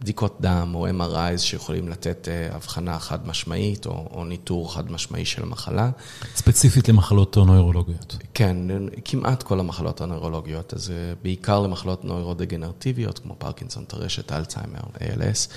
בדיקות 0.00 0.36
דם 0.40 0.72
או 0.74 0.88
MRIs 0.88 1.38
שיכולים 1.38 1.88
לתת 1.88 2.28
אה, 2.28 2.56
הבחנה 2.56 2.98
חד 2.98 3.28
משמעית 3.28 3.86
או, 3.86 4.08
או 4.10 4.24
ניטור 4.24 4.74
חד 4.74 4.92
משמעי 4.92 5.24
של 5.24 5.42
המחלה. 5.42 5.90
ספציפית 6.36 6.88
למחלות 6.88 7.36
נוירולוגיות. 7.36 8.16
כן, 8.34 8.56
כמעט 9.04 9.42
כל 9.42 9.60
המחלות 9.60 10.00
הנוירולוגיות, 10.00 10.74
אז 10.74 10.90
אה, 10.90 11.14
בעיקר 11.22 11.60
למחלות 11.60 12.04
נוירודגנרטיביות 12.04 13.18
כמו 13.18 13.34
פרקינסון, 13.38 13.84
טרשת, 13.84 14.32
אלצהיימר, 14.32 14.80
ALS. 14.94 15.52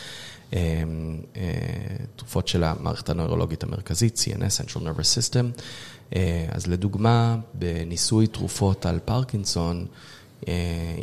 אה, 0.53 0.83
תרופות 2.15 2.47
של 2.47 2.63
המערכת 2.63 3.09
הנוירולוגית 3.09 3.63
המרכזית, 3.63 4.17
CNS, 4.17 4.65
Central 4.65 4.79
Nervous 4.79 5.17
System. 5.17 5.61
אז 6.51 6.67
לדוגמה, 6.67 7.37
בניסוי 7.53 8.27
תרופות 8.27 8.85
על 8.85 8.99
פרקינסון, 9.05 9.85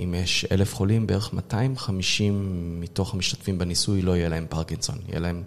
אם 0.04 0.14
יש 0.14 0.44
אלף 0.52 0.74
חולים, 0.74 1.06
בערך 1.06 1.32
250 1.32 2.80
מתוך 2.80 3.14
המשתתפים 3.14 3.58
בניסוי 3.58 4.02
לא 4.02 4.16
יהיה 4.16 4.28
להם 4.28 4.46
פרקינסון, 4.48 4.98
יהיה 5.08 5.20
להם, 5.20 5.42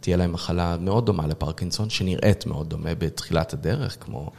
תהיה 0.00 0.16
להם 0.16 0.32
מחלה 0.32 0.76
מאוד 0.80 1.06
דומה 1.06 1.26
לפרקינסון, 1.26 1.90
שנראית 1.90 2.46
מאוד 2.46 2.70
דומה 2.70 2.94
בתחילת 2.94 3.52
הדרך, 3.52 3.96
כמו 4.00 4.30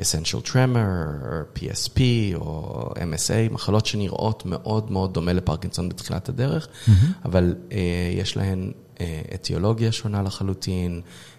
essential 0.00 0.46
tremor, 0.46 1.26
או 1.26 1.58
PSP 1.58 2.00
או 2.34 2.90
MSA, 2.96 3.52
מחלות 3.52 3.86
שנראות 3.86 4.46
מאוד 4.46 4.90
מאוד 4.90 5.14
דומה 5.14 5.32
לפרקינסון 5.32 5.88
בתחילת 5.88 6.28
הדרך, 6.28 6.66
mm-hmm. 6.66 6.90
אבל 7.24 7.54
אה, 7.72 7.78
יש 8.14 8.36
להן 8.36 8.72
אה, 9.00 9.22
אטיולוגיה 9.34 9.92
שונה 9.92 10.22
לחלוטין, 10.22 10.92
אה, 10.92 11.00
אה, 11.00 11.35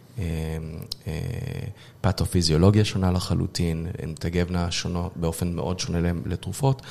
פתופיזיולוגיה 2.02 2.86
שונה 2.86 3.12
לחלוטין, 3.12 3.88
הן 4.00 4.14
תגבנה 4.20 4.72
שונות 4.72 5.12
באופן 5.16 5.54
מאוד 5.54 5.80
שונה 5.80 6.12
לתרופות. 6.26 6.82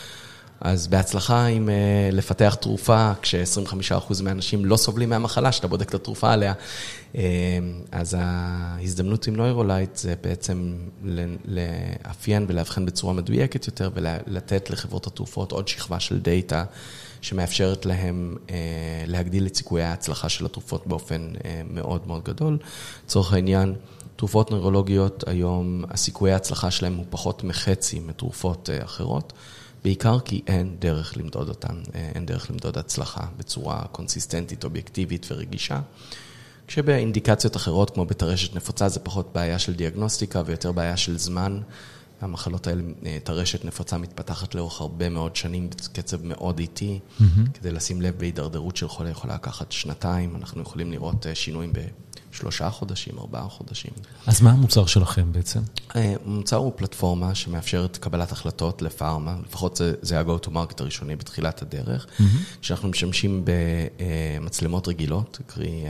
אז 0.61 0.87
בהצלחה 0.87 1.47
עם 1.47 1.69
אה, 1.69 2.15
לפתח 2.15 2.57
תרופה, 2.61 3.13
כש-25% 3.23 4.23
מהאנשים 4.23 4.65
לא 4.65 4.77
סובלים 4.77 5.11
מהמחלה, 5.11 5.53
שאתה 5.53 5.69
בודק 5.69 5.89
את 5.89 5.95
התרופה 5.95 6.33
עליה. 6.33 6.53
אה, 7.13 7.17
אז 7.93 8.17
ההזדמנות 8.19 9.27
עם 9.27 9.37
NeuraLight 9.37 9.97
זה 9.97 10.15
בעצם 10.23 10.77
לאפיין 11.45 12.45
ולאבחן 12.49 12.87
בצורה 12.87 13.13
מדויקת 13.13 13.67
יותר, 13.67 13.91
ולתת 13.95 14.71
לחברות 14.71 15.07
התרופות 15.07 15.53
עוד 15.53 15.69
שכבה 15.69 16.01
של 16.01 16.21
דאטה 16.21 16.65
שמאפשרת 17.21 17.87
להם 17.87 18.37
uh, 18.47 18.51
להגדיל 19.07 19.47
את 19.47 19.57
סיכויי 19.57 19.85
ההצלחה 19.85 20.29
של 20.29 20.47
התרופות 20.47 20.87
באופן 20.87 21.33
uh, 21.35 21.43
מאוד 21.71 22.07
מאוד 22.07 22.25
גדול. 22.25 22.59
לצורך 23.05 23.33
העניין, 23.33 23.75
תרופות 24.17 24.51
נוירולוגיות 24.51 25.25
היום, 25.29 25.85
הסיכויי 25.91 26.33
ההצלחה 26.33 26.71
שלהם 26.71 26.95
הוא 26.97 27.05
פחות 27.11 27.45
מחצי 27.45 27.99
מתרופות 27.99 28.69
uh, 28.69 28.85
אחרות. 28.85 29.33
בעיקר 29.85 30.19
כי 30.21 30.43
אין 30.47 30.77
דרך 30.79 31.17
למדוד 31.17 31.49
אותן, 31.49 31.83
אין 31.95 32.27
דרך 32.27 32.51
למדוד 32.51 32.79
הצלחה 32.79 33.27
בצורה 33.37 33.83
קונסיסטנטית, 33.93 34.65
אובייקטיבית 34.65 35.27
ורגישה. 35.31 35.81
כשבאינדיקציות 36.67 37.57
אחרות, 37.57 37.91
כמו 37.91 38.05
בטרשת 38.05 38.55
נפוצה, 38.55 38.89
זה 38.89 39.01
פחות 39.01 39.33
בעיה 39.33 39.59
של 39.59 39.75
דיאגנוסטיקה 39.75 40.43
ויותר 40.47 40.73
בעיה 40.73 40.97
של 40.97 41.19
זמן. 41.19 41.61
המחלות 42.21 42.67
האלה, 42.67 42.83
אה, 43.07 43.19
טרשת 43.25 43.65
נפוצה 43.65 43.99
מתפתחת 43.99 44.55
לאורך 44.55 44.81
הרבה 44.81 45.09
מאוד 45.09 45.37
שנים 45.37 45.71
בקצב 45.71 46.25
מאוד 46.25 46.59
איטי. 46.59 46.99
Mm-hmm. 46.99 47.23
כדי 47.55 47.73
לשים 47.73 48.03
לב 48.03 48.15
בהידרדרות 48.19 48.77
של 48.77 48.89
חולה 48.89 49.11
יכולה 49.11 49.35
לקחת 49.35 49.73
שנתיים, 49.73 50.37
אנחנו 50.37 50.63
יכולים 50.63 50.93
לראות 50.93 51.27
אה, 51.27 51.35
שינויים 51.35 51.73
בשלושה 52.33 52.71
חודשים, 52.71 53.19
ארבעה 53.19 53.49
חודשים. 53.49 53.91
אז 54.27 54.43
מה 54.43 54.51
המוצר 54.51 54.87
שלכם 54.87 55.33
בעצם? 55.33 55.61
אה, 55.97 56.15
המוצר 56.25 56.57
הוא 56.57 56.73
פלטפורמה 56.77 57.35
שמאפשרת 57.35 57.97
קבלת 57.97 58.33
החלטות 58.33 58.83
לפארמה, 58.83 59.37
לפחות 59.47 59.77
זה, 59.77 59.95
זה 60.03 60.21
ה-go 60.21 60.47
to 60.47 60.49
market 60.49 60.77
הראשוני 60.79 61.17
בתחילת 61.17 61.63
הדרך, 61.63 62.07
mm-hmm. 62.07 62.23
שאנחנו 62.63 62.89
משמשים 62.89 63.45
במצלמות 64.41 64.89
רגילות, 64.89 65.41
קרי... 65.47 65.85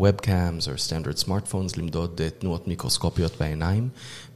Webcams 0.00 0.70
או 0.72 0.78
סטנדרט 0.78 1.16
סמארטפונס, 1.16 1.76
למדוד 1.76 2.20
תנועות 2.38 2.68
מיקרוסקופיות 2.68 3.32
בעיניים. 3.40 3.88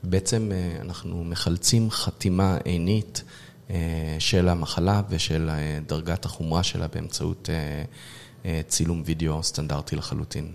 בעצם 0.02 0.52
אה, 0.52 0.80
אנחנו 0.80 1.24
מחלצים 1.24 1.90
חתימה 1.90 2.58
עינית 2.64 3.22
אה, 3.70 3.76
של 4.18 4.48
המחלה 4.48 5.02
ושל 5.08 5.50
אה, 5.50 5.78
דרגת 5.86 6.24
החומרה 6.24 6.62
שלה 6.62 6.86
באמצעות 6.88 7.48
צילום 8.68 9.02
וידאו 9.06 9.42
סטנדרטי 9.42 9.96
לחלוטין. 9.96 10.52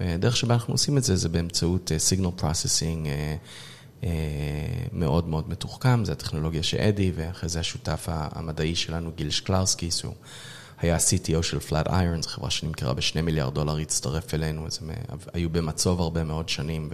הדרך 0.00 0.36
שבה 0.36 0.54
אנחנו 0.54 0.74
עושים 0.74 0.98
את 0.98 1.04
זה, 1.04 1.16
זה 1.16 1.28
באמצעות 1.28 1.90
signal 1.98 2.30
processing 2.36 3.08
מאוד 4.92 5.28
מאוד 5.28 5.50
מתוחכם, 5.50 6.04
זה 6.04 6.12
הטכנולוגיה 6.12 6.62
שאדי, 6.62 7.12
ואחרי 7.14 7.48
זה 7.48 7.60
השותף 7.60 8.06
המדעי 8.08 8.74
שלנו, 8.74 9.10
גיל 9.16 9.30
שקלרסקי, 9.30 9.90
שהוא 9.90 10.14
היה 10.80 10.94
ה-CTO 10.94 11.42
של 11.42 11.58
Flatiron, 11.68 12.22
זו 12.22 12.28
חברה 12.28 12.50
שנמכרה 12.50 12.94
בשני 12.94 13.22
מיליארד 13.22 13.54
דולר, 13.54 13.76
הצטרף 13.76 14.34
אלינו, 14.34 14.66
אז 14.66 14.78
הם 14.82 14.90
היו 15.32 15.50
במצוב 15.50 16.00
הרבה 16.00 16.24
מאוד 16.24 16.48
שנים. 16.48 16.90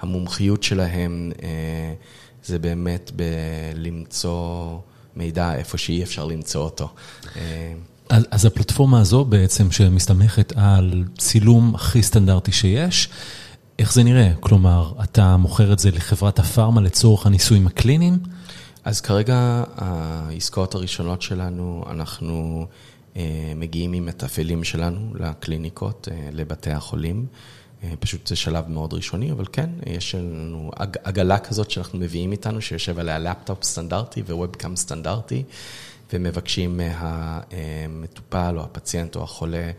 המומחיות 0.00 0.62
שלהם 0.62 1.32
אה, 1.42 1.94
זה 2.44 2.58
באמת 2.58 3.10
בלמצוא 3.16 4.78
מידע 5.16 5.54
איפה 5.54 5.78
שאי 5.78 6.02
אפשר 6.02 6.24
למצוא 6.24 6.64
אותו. 6.64 6.88
אה, 7.36 7.72
אז, 8.08 8.26
אז 8.30 8.44
הפלטפורמה 8.44 9.00
הזו 9.00 9.24
בעצם 9.24 9.70
שמסתמכת 9.70 10.52
על 10.56 11.04
צילום 11.18 11.74
הכי 11.74 12.02
סטנדרטי 12.02 12.52
שיש, 12.52 13.08
איך 13.78 13.92
זה 13.92 14.02
נראה? 14.02 14.30
כלומר, 14.40 14.92
אתה 15.04 15.36
מוכר 15.36 15.72
את 15.72 15.78
זה 15.78 15.90
לחברת 15.90 16.38
הפארמה 16.38 16.80
לצורך 16.80 17.26
הניסויים 17.26 17.66
הקליניים? 17.66 18.18
אז 18.84 19.00
כרגע 19.00 19.64
העסקאות 19.76 20.74
הראשונות 20.74 21.22
שלנו, 21.22 21.84
אנחנו 21.90 22.66
אה, 22.66 22.97
מגיעים 23.56 23.92
עם 23.92 24.06
מתפעלים 24.06 24.64
שלנו 24.64 25.14
לקליניקות, 25.14 26.08
לבתי 26.32 26.70
החולים. 26.70 27.26
אה, 27.84 27.94
פשוט 28.00 28.26
זה 28.26 28.36
שלב 28.36 28.68
מאוד 28.68 28.92
ראשוני, 28.92 29.32
אבל 29.32 29.44
כן, 29.52 29.70
יש 29.86 30.14
לנו 30.14 30.70
עגלה 31.04 31.38
כזאת 31.38 31.70
שאנחנו 31.70 31.98
מביאים 31.98 32.32
איתנו, 32.32 32.60
שיושב 32.60 32.98
עליה 32.98 33.18
לפטופ 33.18 33.64
סטנדרטי 33.64 34.22
ווובקאם 34.22 34.76
סטנדרטי, 34.76 35.42
ומבקשים 36.12 36.80
מהמטופל 36.80 38.54
או 38.58 38.62
הפציינט 38.62 39.16
או 39.16 39.22
החולה 39.22 39.70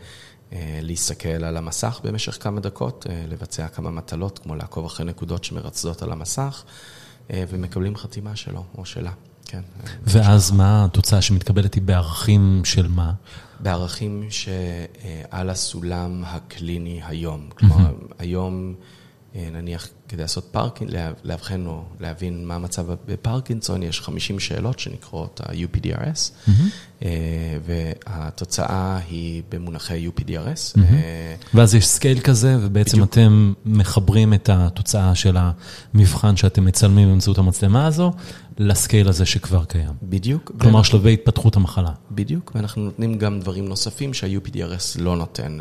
אה, 0.52 0.78
להסתכל 0.82 1.44
על 1.44 1.56
המסך 1.56 2.00
במשך 2.04 2.42
כמה 2.42 2.60
דקות, 2.60 3.06
אה, 3.10 3.24
לבצע 3.28 3.68
כמה 3.68 3.90
מטלות, 3.90 4.38
כמו 4.38 4.54
לעקוב 4.54 4.84
אחרי 4.84 5.06
נקודות 5.06 5.44
שמרצדות 5.44 6.02
על 6.02 6.12
המסך, 6.12 6.64
ומקבלים 7.32 7.96
חתימה 7.96 8.36
שלו 8.36 8.64
או 8.78 8.84
שלה. 8.84 9.12
כן. 9.50 9.60
ואז 10.04 10.50
מה 10.50 10.84
התוצאה 10.84 11.22
שמתקבלת 11.22 11.74
היא 11.74 11.82
בערכים 11.82 12.62
של 12.64 12.88
מה? 12.88 13.12
בערכים 13.60 14.26
שעל 14.30 15.50
הסולם 15.50 16.22
הקליני 16.26 17.00
היום. 17.04 17.48
כלומר, 17.54 17.94
היום, 18.18 18.74
נניח, 19.34 19.88
כדי 20.08 20.22
לעשות 20.22 20.48
פארקינג, 20.50 20.90
לאבחן 21.24 21.66
או 21.66 21.82
להבין 22.00 22.44
מה 22.46 22.54
המצב 22.54 22.86
בפרקינסון, 23.06 23.82
יש 23.82 24.00
50 24.00 24.40
שאלות 24.40 24.78
שנקראות 24.78 25.40
ה-UPDRS, 25.44 26.50
אה, 27.02 27.08
והתוצאה 27.66 28.98
היא 29.08 29.42
במונחי 29.48 30.08
UPDRS. 30.08 30.78
אה, 30.78 31.34
ואז 31.54 31.74
יש 31.74 31.86
scale 31.86 32.20
כזה, 32.20 32.56
ובעצם 32.60 32.96
בדיוק. 32.96 33.10
אתם 33.10 33.52
מחברים 33.64 34.34
את 34.34 34.48
התוצאה 34.52 35.14
של 35.14 35.36
המבחן 35.94 36.36
שאתם 36.36 36.64
מצלמים 36.64 37.08
באמצעות 37.08 37.38
המצלמה 37.38 37.86
הזו, 37.86 38.12
ל-scale 38.58 39.08
הזה 39.08 39.26
שכבר 39.26 39.64
קיים. 39.64 39.92
בדיוק. 40.02 40.52
כלומר, 40.60 40.82
שלבי 40.82 41.12
התפתחות 41.12 41.56
המחלה. 41.56 41.92
בדיוק, 42.10 42.52
ואנחנו 42.54 42.82
נותנים 42.82 43.18
גם 43.18 43.40
דברים 43.40 43.68
נוספים 43.68 44.14
שה-UPDRS 44.14 45.00
לא 45.00 45.16
נותן. 45.16 45.58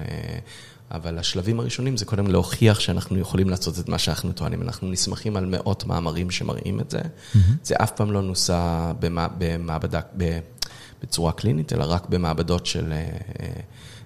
אבל 0.92 1.20
השלבים 1.20 1.60
הראשונים 1.60 1.98
זה 1.98 2.06
קודם 2.06 2.28
להוכיח 2.28 2.80
שאנחנו 2.80 3.20
יכולים 3.20 3.50
לעשות 3.50 3.80
את 3.80 3.90
מה 3.90 3.98
שאנחנו 3.98 4.32
טוענים. 4.32 4.62
אנחנו 4.62 4.88
נסמכים 4.88 5.38
על 5.38 5.46
מאות 5.46 5.86
מאמרים 5.86 6.32
שמראים 6.32 6.80
את 6.80 6.92
זה. 6.92 7.00
Mm-hmm. 7.00 7.38
זה 7.64 7.76
אף 7.78 7.92
פעם 7.92 8.12
לא 8.12 8.22
נוסע 8.22 8.92
במעבדה, 9.38 10.02
בצורה 11.02 11.32
קלינית, 11.32 11.74
אלא 11.74 11.86
רק 11.88 12.10
במעבדות 12.10 12.66
של 12.66 12.94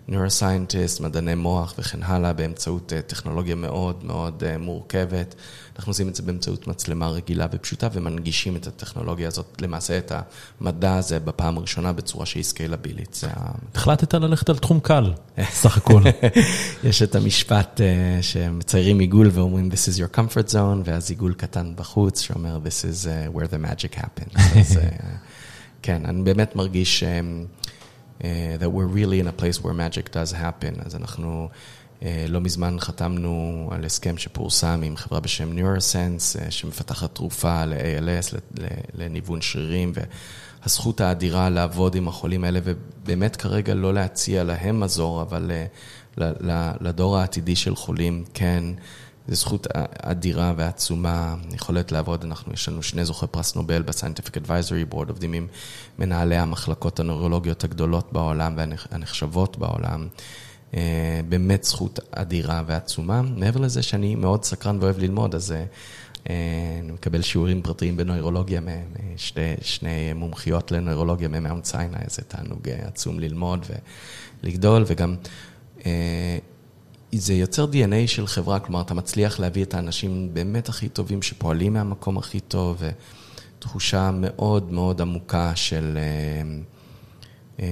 נוירוסיינטיסט, 0.07 1.01
מדעני 1.01 1.35
מוח 1.35 1.73
וכן 1.79 2.03
הלאה, 2.03 2.33
באמצעות 2.33 2.93
אה, 2.93 3.01
טכנולוגיה 3.01 3.55
מאוד 3.55 4.05
מאוד 4.05 4.43
אה, 4.43 4.57
מורכבת. 4.57 5.35
אנחנו 5.75 5.89
עושים 5.89 6.09
את 6.09 6.15
זה 6.15 6.23
באמצעות 6.23 6.67
מצלמה 6.67 7.07
רגילה 7.07 7.47
ופשוטה 7.51 7.87
ומנגישים 7.93 8.55
את 8.55 8.67
הטכנולוגיה 8.67 9.27
הזאת, 9.27 9.61
למעשה 9.61 9.97
את 9.97 10.11
המדע 10.61 10.95
הזה 10.95 11.19
בפעם 11.19 11.57
הראשונה 11.57 11.93
בצורה 11.93 12.25
שהיא 12.25 12.43
סקיילבילית. 12.43 13.21
החלטת 13.75 14.13
ללכת 14.13 14.49
על 14.49 14.57
תחום 14.57 14.79
קל, 14.79 15.13
סך 15.51 15.77
הכל. 15.77 16.01
יש 16.83 17.03
את 17.03 17.15
המשפט 17.15 17.81
אה, 17.81 18.19
שמציירים 18.21 18.99
עיגול 18.99 19.29
ואומרים 19.33 19.69
This 19.71 19.93
is 19.93 19.97
your 19.97 20.17
comfort 20.17 20.53
zone, 20.53 20.81
ואז 20.85 21.09
עיגול 21.09 21.33
קטן 21.33 21.73
בחוץ 21.75 22.21
שאומר 22.21 22.59
This 22.65 22.85
is 22.85 23.07
where 23.35 23.47
the 23.47 23.67
magic 23.67 23.99
happens. 23.99 24.59
אז, 24.59 24.79
כן, 25.83 26.05
אני 26.05 26.23
באמת 26.23 26.55
מרגיש... 26.55 27.03
uh, 28.21 28.57
that 28.59 28.71
we're 28.71 28.91
really 28.99 29.19
in 29.19 29.27
a 29.27 29.41
place 29.41 29.63
where 29.63 29.73
magic 29.73 30.11
does 30.11 30.31
happen. 30.33 30.81
אז 30.85 30.95
אנחנו 30.95 31.49
uh, 31.99 32.05
לא 32.27 32.41
מזמן 32.41 32.79
חתמנו 32.79 33.69
על 33.71 33.85
הסכם 33.85 34.17
שפורסם 34.17 34.81
עם 34.83 34.95
חברה 34.97 35.19
בשם 35.19 35.57
Neurosense, 35.57 36.39
uh, 36.39 36.51
שמפתחת 36.51 37.15
תרופה 37.15 37.65
ל-ALS, 37.65 38.35
לניוון 38.93 39.41
שרירים, 39.41 39.91
והזכות 40.63 41.01
האדירה 41.01 41.49
לעבוד 41.49 41.95
עם 41.95 42.07
החולים 42.07 42.43
האלה, 42.43 42.59
ובאמת 42.63 43.35
כרגע 43.35 43.73
לא 43.73 43.93
להציע 43.93 44.43
להם 44.43 44.79
מזור, 44.79 45.21
אבל 45.21 45.51
uh, 46.17 46.23
לדור 46.81 47.17
העתידי 47.17 47.55
של 47.55 47.75
חולים, 47.75 48.23
כן. 48.33 48.63
זו 49.27 49.35
זכות 49.35 49.67
אדירה 50.01 50.53
ועצומה, 50.57 51.35
יכולת 51.53 51.91
לעבוד, 51.91 52.23
אנחנו, 52.23 52.53
יש 52.53 52.69
לנו 52.69 52.83
שני 52.83 53.05
זוכי 53.05 53.27
פרס 53.27 53.55
נובל 53.55 53.81
ב-Scientific 53.81 54.47
Advisory 54.47 54.93
Board, 54.93 55.09
עובדים 55.09 55.33
עם 55.33 55.47
מנהלי 55.99 56.37
המחלקות 56.37 56.99
הנוירולוגיות 56.99 57.63
הגדולות 57.63 58.13
בעולם 58.13 58.53
והנחשבות 58.57 59.57
בעולם. 59.57 60.07
אה, 60.73 61.21
באמת 61.29 61.63
זכות 61.63 61.99
אדירה 62.11 62.63
ועצומה. 62.65 63.21
מעבר 63.21 63.59
לזה 63.59 63.83
שאני 63.83 64.15
מאוד 64.15 64.43
סקרן 64.43 64.77
ואוהב 64.81 64.99
ללמוד, 64.99 65.35
אז 65.35 65.51
אה, 65.51 65.65
אני 66.81 66.91
מקבל 66.91 67.21
שיעורים 67.21 67.61
פרטיים 67.61 67.97
בנוירולוגיה 67.97 68.61
משני 69.15 70.13
מומחיות 70.13 70.71
לנוירולוגיה 70.71 71.27
ממאונט 71.27 71.65
סיני, 71.65 71.97
איזה 72.03 72.21
תענוג 72.21 72.69
אה, 72.69 72.87
עצום 72.87 73.19
ללמוד 73.19 73.65
ולגדול, 74.43 74.83
וגם 74.87 75.15
זה 77.19 77.33
יוצר 77.33 77.65
DNA 77.65 78.07
של 78.07 78.27
חברה, 78.27 78.59
כלומר, 78.59 78.81
אתה 78.81 78.93
מצליח 78.93 79.39
להביא 79.39 79.63
את 79.63 79.73
האנשים 79.73 80.33
באמת 80.33 80.69
הכי 80.69 80.89
טובים 80.89 81.21
שפועלים 81.21 81.73
מהמקום 81.73 82.17
הכי 82.17 82.39
טוב, 82.39 82.81
ותחושה 83.57 84.11
מאוד 84.13 84.71
מאוד 84.71 85.01
עמוקה 85.01 85.55
של 85.55 85.97
אה, 85.97 86.41
אה, 87.59 87.65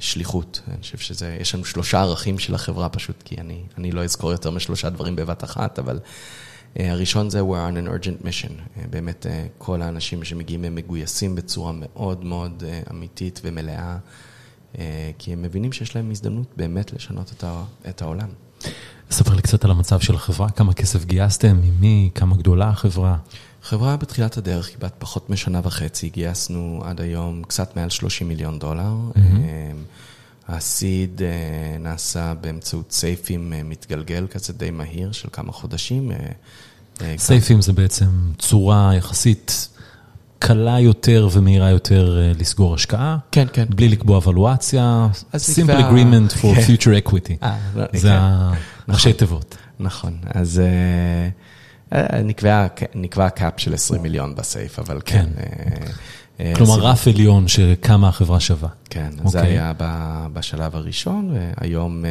שליחות. 0.00 0.62
אני 0.68 0.82
חושב 0.82 0.98
שזה, 0.98 1.36
יש 1.40 1.54
לנו 1.54 1.64
שלושה 1.64 2.00
ערכים 2.00 2.38
של 2.38 2.54
החברה 2.54 2.88
פשוט, 2.88 3.22
כי 3.22 3.36
אני, 3.40 3.62
אני 3.78 3.92
לא 3.92 4.04
אזכור 4.04 4.32
יותר 4.32 4.50
משלושה 4.50 4.90
דברים 4.90 5.16
בבת 5.16 5.44
אחת, 5.44 5.78
אבל 5.78 6.00
אה, 6.78 6.92
הראשון 6.92 7.30
זה 7.30 7.40
we're 7.40 7.72
on 7.72 7.86
an 7.86 7.88
urgent 7.88 8.24
mission. 8.24 8.52
אה, 8.76 8.84
באמת, 8.90 9.26
אה, 9.26 9.46
כל 9.58 9.82
האנשים 9.82 10.24
שמגיעים 10.24 10.64
הם 10.64 10.74
מגויסים 10.74 11.34
בצורה 11.34 11.72
מאוד 11.74 12.24
מאוד 12.24 12.64
אה, 12.66 12.80
אמיתית 12.90 13.40
ומלאה. 13.44 13.98
אה, 14.78 15.10
כי 15.18 15.32
הם 15.32 15.42
מבינים 15.42 15.72
שיש 15.72 15.96
להם 15.96 16.10
הזדמנות 16.10 16.46
באמת 16.56 16.92
לשנות 16.92 17.44
את 17.88 18.02
העולם. 18.02 18.28
ספר 19.10 19.34
לי 19.34 19.42
קצת 19.42 19.64
על 19.64 19.70
המצב 19.70 20.00
של 20.00 20.14
החברה, 20.14 20.50
כמה 20.50 20.74
כסף 20.74 21.04
גייסתם, 21.04 21.60
ממי, 21.62 22.10
כמה 22.14 22.36
גדולה 22.36 22.68
החברה. 22.68 23.16
חברה 23.62 23.96
בתחילת 23.96 24.36
הדרך, 24.36 24.70
כמעט 24.78 24.92
פחות 24.98 25.30
משנה 25.30 25.60
וחצי, 25.64 26.08
גייסנו 26.08 26.82
עד 26.84 27.00
היום 27.00 27.42
קצת 27.48 27.76
מעל 27.76 27.90
30 27.90 28.28
מיליון 28.28 28.58
דולר. 28.58 28.92
Mm-hmm. 29.14 29.18
הסיד 30.48 31.22
אה, 31.22 31.78
נעשה 31.78 32.34
באמצעות 32.34 32.92
סייפים 32.92 33.52
אה, 33.52 33.62
מתגלגל 33.62 34.26
כזה 34.30 34.52
די 34.52 34.70
מהיר 34.70 35.12
של 35.12 35.28
כמה 35.32 35.52
חודשים. 35.52 36.10
סייפים 37.16 37.62
זה 37.62 37.72
בעצם 37.72 38.06
צורה 38.38 38.92
יחסית 38.96 39.68
קלה 40.38 40.80
יותר 40.80 41.28
ומהירה 41.32 41.70
יותר 41.70 42.18
אה, 42.20 42.32
לסגור 42.38 42.74
השקעה. 42.74 43.16
כן, 43.32 43.46
כן. 43.52 43.64
בלי 43.68 43.88
לקבוע 43.88 44.18
אבלואציה, 44.18 45.08
אז 45.32 45.58
simple 45.58 45.62
נקבע- 45.72 45.90
agreement 45.90 46.32
for 46.36 46.54
כן. 46.56 46.62
future 46.74 47.08
equity. 47.08 47.32
אה, 47.42 47.56
לא, 47.76 47.84
זה 47.92 48.08
כן. 48.08 48.18
הראשי 48.88 49.12
תיבות. 49.12 49.56
נכון, 49.80 50.16
אז 50.34 50.62
אה, 51.92 52.22
נקבע, 52.22 52.66
נקבע 52.94 53.28
קאפ 53.30 53.52
של 53.56 53.74
20 53.74 54.02
מיליון 54.02 54.34
בסייף, 54.34 54.78
אבל 54.78 55.00
כן. 55.04 55.26
כן. 55.36 56.52
כלומר, 56.56 56.72
עשינו- 56.72 56.86
רף 56.86 57.08
עליון 57.08 57.48
שכמה 57.48 58.08
החברה 58.08 58.40
שווה. 58.40 58.68
כן, 58.90 59.08
אז 59.24 59.30
זה 59.32 59.38
אוקיי. 59.38 59.52
היה 59.52 59.72
בשלב 60.32 60.76
הראשון, 60.76 61.34
והיום, 61.60 62.04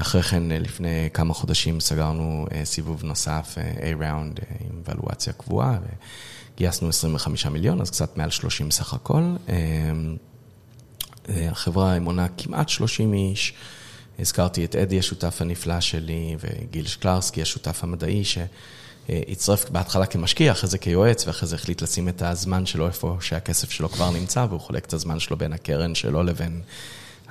אחרי 0.00 0.22
כן, 0.22 0.52
אה, 0.52 0.58
לפני 0.58 1.08
כמה 1.14 1.34
חודשים 1.34 1.80
סגרנו 1.80 2.46
אה, 2.52 2.64
סיבוב 2.64 3.04
נוסף, 3.04 3.54
אה, 3.58 3.92
A-Round, 3.92 4.40
עם 4.60 4.82
ולואציה 4.88 5.32
קבועה, 5.32 5.78
וגייסנו 6.56 6.88
25 6.88 7.46
מיליון, 7.46 7.80
אז 7.80 7.90
קצת 7.90 8.16
מעל 8.16 8.30
30 8.30 8.70
סך 8.70 8.94
הכל. 8.94 9.22
אה, 11.28 11.48
החברה 11.50 12.00
מונה 12.00 12.26
כמעט 12.28 12.68
30 12.68 13.14
איש. 13.14 13.54
הזכרתי 14.18 14.64
את 14.64 14.76
אדי, 14.76 14.98
השותף 14.98 15.36
הנפלא 15.40 15.80
שלי, 15.80 16.36
וגיל 16.40 16.86
שקלרסקי, 16.86 17.42
השותף 17.42 17.84
המדעי, 17.84 18.22
שהצטרף 18.24 19.70
בהתחלה 19.70 20.06
כמשקיע, 20.06 20.52
אחרי 20.52 20.70
זה 20.70 20.78
כיועץ, 20.78 21.26
ואחרי 21.26 21.48
זה 21.48 21.56
החליט 21.56 21.82
לשים 21.82 22.08
את 22.08 22.22
הזמן 22.22 22.66
שלו 22.66 22.86
איפה 22.86 23.16
שהכסף 23.20 23.70
שלו 23.70 23.88
כבר 23.88 24.10
נמצא, 24.10 24.46
והוא 24.48 24.60
חולק 24.60 24.84
את 24.84 24.92
הזמן 24.92 25.18
שלו 25.18 25.36
בין 25.36 25.52
הקרן 25.52 25.94
שלו 25.94 26.22
לבין 26.22 26.62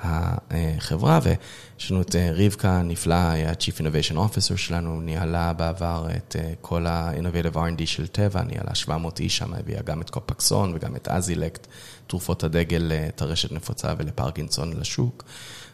החברה. 0.02 1.20
ויש 1.22 1.90
לנו 1.90 2.02
את 2.02 2.16
אה, 2.16 2.32
רבקה 2.34 2.78
הנפלא, 2.78 3.14
היה 3.14 3.50
ה-Chief 3.50 3.80
Innovation 3.80 4.16
Officer 4.16 4.56
שלנו, 4.56 5.00
ניהלה 5.00 5.52
בעבר 5.52 6.06
את 6.16 6.36
אה, 6.38 6.52
כל 6.60 6.86
ה-Innovative 6.86 7.56
R&D 7.56 7.86
של 7.86 8.06
טבע, 8.06 8.42
ניהלה 8.42 8.74
700 8.74 9.20
איש 9.20 9.36
שם, 9.36 9.54
הביאה 9.54 9.82
גם 9.82 10.00
את 10.00 10.10
קופקסון 10.10 10.72
וגם 10.74 10.96
את 10.96 11.08
אזילקט, 11.08 11.66
תרופות 12.06 12.44
הדגל, 12.44 12.92
אה, 12.92 13.08
טרשת 13.14 13.52
נפוצה 13.52 13.94
ולפרקינסון 13.98 14.72
לשוק. 14.72 15.24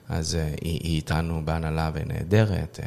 אז 0.08 0.34
אה, 0.34 0.54
היא, 0.60 0.80
היא 0.82 0.96
איתנו 0.96 1.42
בהנהלה 1.44 1.90
ונהדרת. 1.94 2.80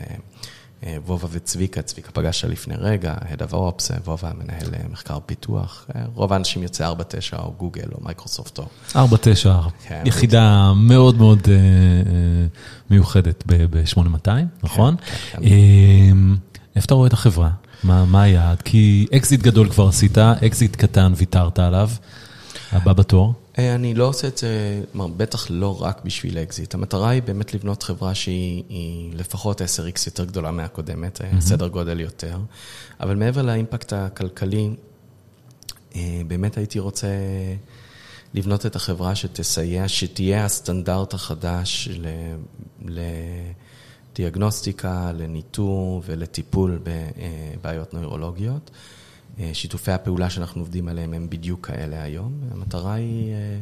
אה, 0.86 0.98
וובה 1.06 1.28
וצביקה, 1.32 1.82
צביקה 1.82 2.12
פגש 2.12 2.46
לפני 2.46 2.76
רגע, 2.78 3.16
Head 3.16 3.42
of 3.42 3.54
Ops, 3.54 3.94
אה, 3.94 3.98
וובה 4.06 4.32
מנהל 4.34 4.74
אה, 4.74 4.80
מחקר 4.92 5.20
פיתוח. 5.26 5.88
רוב 6.16 6.34
האנשים 6.34 6.64
יוצאי 6.64 6.86
4.9 6.86 7.38
או 7.38 7.54
גוגל 7.58 7.88
או 7.94 8.04
מייקרוסופט 8.04 8.60
או... 8.60 8.66
49, 8.96 9.60
כן, 9.88 10.04
יחידה 10.06 10.74
מאוד 10.76 11.18
מאוד 11.18 11.40
אה, 11.48 11.56
מיוחדת 12.90 13.44
ב-8200, 13.48 14.30
נכון? 14.64 14.96
כן, 15.32 15.44
אה, 15.44 16.12
איפה 16.76 16.86
אתה 16.86 16.94
רואה 16.94 17.08
את 17.08 17.14
החברה? 17.14 17.50
מה 17.84 18.06
מה 18.06 18.22
היעד? 18.22 18.62
כי 18.62 19.08
אקזיט 19.16 19.42
גדול 19.42 19.70
כבר 19.70 19.88
עשית, 19.88 20.18
אקזיט 20.18 20.76
קטן 20.76 21.14
ויתרת 21.16 21.60
עליו, 21.60 21.90
הבא 22.72 22.94
בתור. 22.94 23.34
אה, 23.62 23.76
אני 23.76 23.94
לא 23.94 24.08
עושה 24.08 24.28
את 24.28 24.38
זה, 24.38 24.82
כלומר, 24.92 25.08
בטח 25.08 25.48
לא 25.50 25.82
רק 25.82 26.02
בשביל 26.06 26.38
אקזיט. 26.38 26.74
המטרה 26.74 27.10
היא 27.10 27.22
באמת 27.24 27.54
לבנות 27.54 27.84
חברה 27.84 28.16
שהיא 28.16 28.64
היא 28.70 29.14
לפחות 29.16 29.62
10x 29.62 30.04
יותר 30.06 30.26
גדולה 30.26 30.52
מהקודמת, 30.52 31.22
mm-hmm. 31.22 31.42
סדר 31.42 31.68
גודל 31.68 32.00
יותר. 32.00 32.38
אבל 33.00 33.16
מעבר 33.16 33.42
לאימפקט 33.42 33.94
הכלכלי, 33.94 34.70
אה, 35.96 36.22
באמת 36.28 36.58
הייתי 36.58 36.80
רוצה 36.80 37.08
לבנות 38.34 38.66
את 38.66 38.76
החברה 38.76 39.16
שתסייע, 39.16 39.88
שתהיה 39.88 40.46
הסטנדרט 40.46 41.14
החדש 41.14 41.90
ל- 41.92 42.36
לדיאגנוסטיקה, 44.14 45.12
לניטור 45.16 46.02
ולטיפול 46.06 46.80
בבעיות 46.84 47.94
נוירולוגיות. 47.94 48.72
אה, 49.40 49.50
שיתופי 49.54 49.92
הפעולה 49.92 50.30
שאנחנו 50.30 50.62
עובדים 50.62 50.88
עליהם 50.88 51.14
הם 51.14 51.30
בדיוק 51.30 51.68
כאלה 51.68 52.04
היום. 52.04 52.34
המטרה 52.52 52.94
היא 52.94 53.34
אה, 53.34 53.60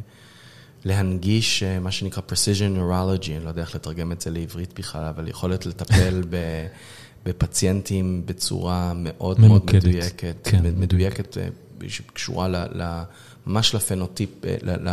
להנגיש 0.84 1.62
אה, 1.62 1.80
מה 1.80 1.90
שנקרא 1.90 2.22
precision 2.28 2.76
neurology, 2.78 3.30
אני 3.36 3.44
לא 3.44 3.48
יודע 3.48 3.62
איך 3.62 3.74
לתרגם 3.74 4.12
את 4.12 4.20
זה 4.20 4.30
לעברית 4.30 4.78
בכלל, 4.78 5.04
אבל 5.04 5.28
יכולת 5.28 5.66
לטפל 5.66 6.22
ב... 6.30 6.36
בפציינטים 7.26 8.22
בצורה 8.26 8.92
מאוד 8.96 9.40
מאוד 9.40 9.50
ממוקדת. 9.50 9.84
מדויקת, 9.84 10.36
כן, 10.44 10.62
מד- 10.62 10.78
מדויקת, 10.78 11.36
שקשורה 11.88 12.48
ל, 12.48 12.56
ל, 12.56 13.02
ממש 13.46 13.74
לפנוטיפ, 13.74 14.30
ל- 14.62 14.86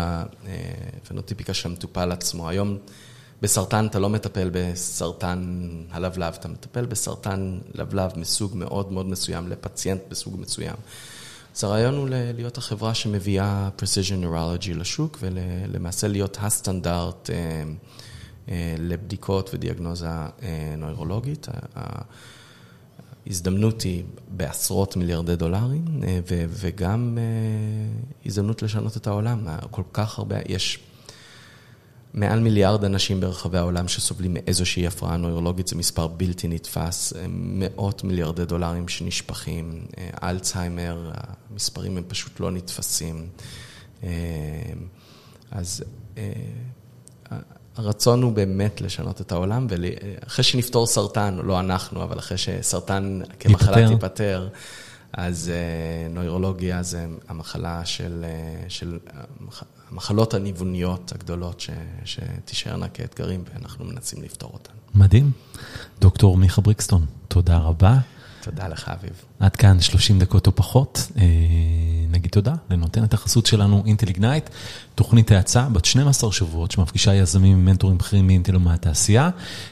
לפנוטיפיקה 1.03 1.53
של 1.53 1.69
המטופל 1.69 2.11
עצמו. 2.11 2.49
היום 2.49 2.77
בסרטן 3.41 3.85
אתה 3.85 3.99
לא 3.99 4.09
מטפל 4.09 4.49
בסרטן 4.53 5.69
הלבלב, 5.91 6.33
אתה 6.39 6.47
מטפל 6.47 6.85
בסרטן 6.85 7.59
לבלב 7.75 8.11
מסוג 8.15 8.51
מאוד 8.55 8.91
מאוד 8.91 9.05
מסוים, 9.05 9.47
לפציינט 9.47 10.01
בסוג 10.09 10.39
מסוים. 10.39 10.75
אז 11.57 11.63
הרעיון 11.63 11.95
הוא 11.95 12.07
להיות 12.09 12.57
החברה 12.57 12.93
שמביאה 12.93 13.69
precision 13.79 14.23
neurology 14.23 14.73
לשוק, 14.75 15.17
ולמעשה 15.21 16.07
להיות 16.07 16.37
הסטנדרט 16.41 17.29
אה, 17.29 17.63
אה, 18.49 18.75
לבדיקות 18.77 19.49
ודיאגנוזה 19.53 20.07
אה, 20.07 20.75
נוירולוגית. 20.77 21.47
ההזדמנות 23.25 23.81
היא 23.81 24.03
בעשרות 24.27 24.95
מיליארדי 24.95 25.35
דולרים, 25.35 25.85
וגם 26.49 27.17
הזדמנות 28.25 28.61
לשנות 28.61 28.97
את 28.97 29.07
העולם. 29.07 29.47
כל 29.71 29.83
כך 29.93 30.19
הרבה, 30.19 30.35
יש 30.49 30.79
מעל 32.13 32.39
מיליארד 32.39 32.83
אנשים 32.83 33.19
ברחבי 33.19 33.57
העולם 33.57 33.87
שסובלים 33.87 34.33
מאיזושהי 34.33 34.87
הפרעה 34.87 35.17
נוירולוגית, 35.17 35.67
זה 35.67 35.75
מספר 35.75 36.07
בלתי 36.07 36.47
נתפס, 36.47 37.13
אה, 37.13 37.25
מאות 37.29 38.03
מיליארדי 38.03 38.45
דולרים 38.45 38.87
שנשפכים, 38.87 39.85
אה, 39.97 40.29
אלצהיימר, 40.29 41.11
המספרים 41.51 41.97
הם 41.97 42.03
פשוט 42.07 42.39
לא 42.39 42.51
נתפסים. 42.51 43.27
אה, 44.03 44.09
אז 45.51 45.83
הרצון 47.75 48.23
הוא 48.23 48.33
באמת 48.33 48.81
לשנות 48.81 49.21
את 49.21 49.31
העולם, 49.31 49.67
ואחרי 49.69 50.43
שנפתור 50.43 50.87
סרטן, 50.87 51.37
לא 51.43 51.59
אנחנו, 51.59 52.03
אבל 52.03 52.19
אחרי 52.19 52.37
שסרטן 52.37 53.19
כמחלה. 53.39 53.87
תיפתר, 53.87 54.49
אז 55.13 55.51
נוירולוגיה 56.09 56.83
זה 56.83 57.05
המחלה 57.27 57.85
של, 57.85 58.25
של 58.67 58.97
המחלות 59.91 60.33
הניווניות 60.33 61.11
הגדולות 61.15 61.59
ש, 61.59 61.69
שתישארנה 62.05 62.87
כאתגרים, 62.89 63.43
ואנחנו 63.53 63.85
מנסים 63.85 64.23
לפתור 64.23 64.49
אותן. 64.53 64.73
מדהים. 64.95 65.31
דוקטור 65.99 66.37
מיכה 66.37 66.61
בריקסטון, 66.61 67.05
תודה 67.27 67.57
רבה. 67.57 67.97
תודה 68.41 68.67
לך, 68.67 68.89
אביב. 68.89 69.11
עד 69.39 69.55
כאן 69.55 69.81
30 69.81 70.19
דקות 70.19 70.47
או 70.47 70.55
פחות. 70.55 71.11
נגיד 72.11 72.31
תודה 72.31 72.53
לנותנת 72.69 73.13
החסות 73.13 73.45
שלנו, 73.45 73.83
אינטל 73.85 74.07
איגנייט, 74.07 74.49
תוכנית 74.95 75.31
האצה 75.31 75.69
בת 75.69 75.85
12 75.85 76.31
שבועות 76.31 76.71
שמפגישה 76.71 77.15
יזמים 77.15 77.57
ומנטורים 77.57 77.97
בכירים 77.97 78.27
מאינטל 78.27 78.55
ומהתעשייה. 78.55 79.29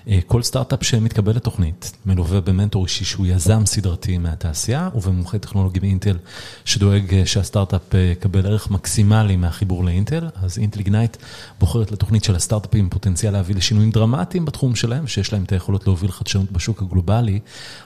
אה, 0.08 0.20
כל 0.28 0.42
סטארט-אפ 0.44 0.84
שמתקבל 0.84 1.36
לתוכנית 1.36 1.92
מלווה 2.06 2.42
במנטור 2.42 2.84
אישי 2.84 3.06
שהוא 3.06 3.28
יזם 3.28 3.66
סדרתי 3.66 4.18
מהתעשייה 4.18 4.90
ובמומחה 4.96 5.40
טכנולוגי 5.40 5.80
באינטל 5.80 6.18
שדואג 6.66 7.14
אה, 7.14 7.26
שהסטארט-אפ 7.26 7.96
אה, 7.96 8.00
יקבל 8.00 8.46
ערך 8.46 8.72
מקסימלי 8.72 9.36
מהחיבור 9.36 9.84
לאינטל. 9.84 10.30
אז 10.36 10.58
אינטל 10.58 10.80
איגנייט 10.80 11.18
בוחרת 11.60 11.92
לתוכנית 11.92 12.24
של 12.24 12.36
הסטארט-אפים 12.36 12.90
פוטנציאל 12.90 13.34
להביא 13.34 13.56
לשינויים 13.56 13.92
דרמטיים 13.92 14.46
בתחום 14.46 14.76
שלהם, 14.76 15.08
שיש 15.08 15.34
להם 15.34 15.44
את 15.44 15.52
היכולות 15.52 15.88
להוביל 15.88 16.12
חדשנות 16.12 16.52
בשוק 16.52 16.82
הגלובלי. 16.82 17.40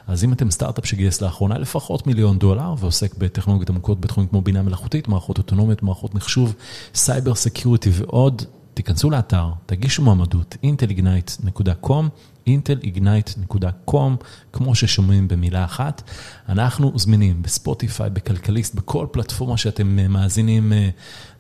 אז 0.08 0.24
אם 0.24 0.34
אתם 0.34 0.52
סטארט-אפ 0.52 0.86
שגייס 0.86 1.22
לאחרונה 1.22 1.58
לפחות 1.58 2.08
מיליון 2.08 2.40
דולר 2.40 2.74
ועוסק 2.80 3.16
בטכנולוגיות 3.18 3.70
עמוקות 3.70 4.02
בתחומים 4.02 4.30
כמו 4.30 4.39
בינה 4.42 4.62
מלאכותית, 4.62 5.08
מערכות 5.08 5.38
אוטונומיות, 5.38 5.84
מערכות 5.84 6.16
מחשוב, 6.16 6.56
cyber 6.94 7.36
security 7.36 7.90
ועוד, 7.94 8.44
תיכנסו 8.74 9.10
לאתר, 9.10 9.50
תגישו 9.66 10.02
מועמדות, 10.02 10.58
intelignite.com, 10.64 12.04
intelignite.com, 12.48 14.24
כמו 14.54 14.76
ששומעים 14.76 15.28
במילה 15.28 15.66
אחת. 15.66 16.02
אנחנו 16.50 16.92
זמינים 16.96 17.42
בספוטיפיי, 17.42 18.10
בכלכליסט, 18.10 18.76
בכל 18.76 19.08
פלטפורמה 19.12 19.58
שאתם 19.58 20.00
אה, 20.00 20.08
מאזינים 20.08 20.74
אה, 20.74 20.90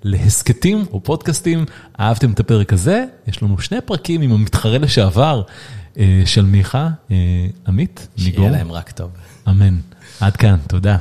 להסכתים 0.03 0.85
או 0.91 1.03
פודקאסטים. 1.03 1.65
אהבתם 1.99 2.31
את 2.31 2.39
הפרק 2.39 2.73
הזה? 2.73 3.05
יש 3.27 3.43
לנו 3.43 3.59
שני 3.59 3.81
פרקים 3.85 4.21
עם 4.21 4.31
המתחרה 4.31 4.77
לשעבר 4.77 5.41
אה, 5.97 6.21
של 6.25 6.45
מיכה, 6.45 6.89
עמית, 7.67 8.07
ניגור. 8.17 8.35
שיהיה 8.35 8.51
להם 8.51 8.71
רק 8.71 8.91
טוב. 8.91 9.11
אמן. 9.49 9.79
עד 10.19 10.37
כאן, 10.37 10.57
תודה. 10.67 10.97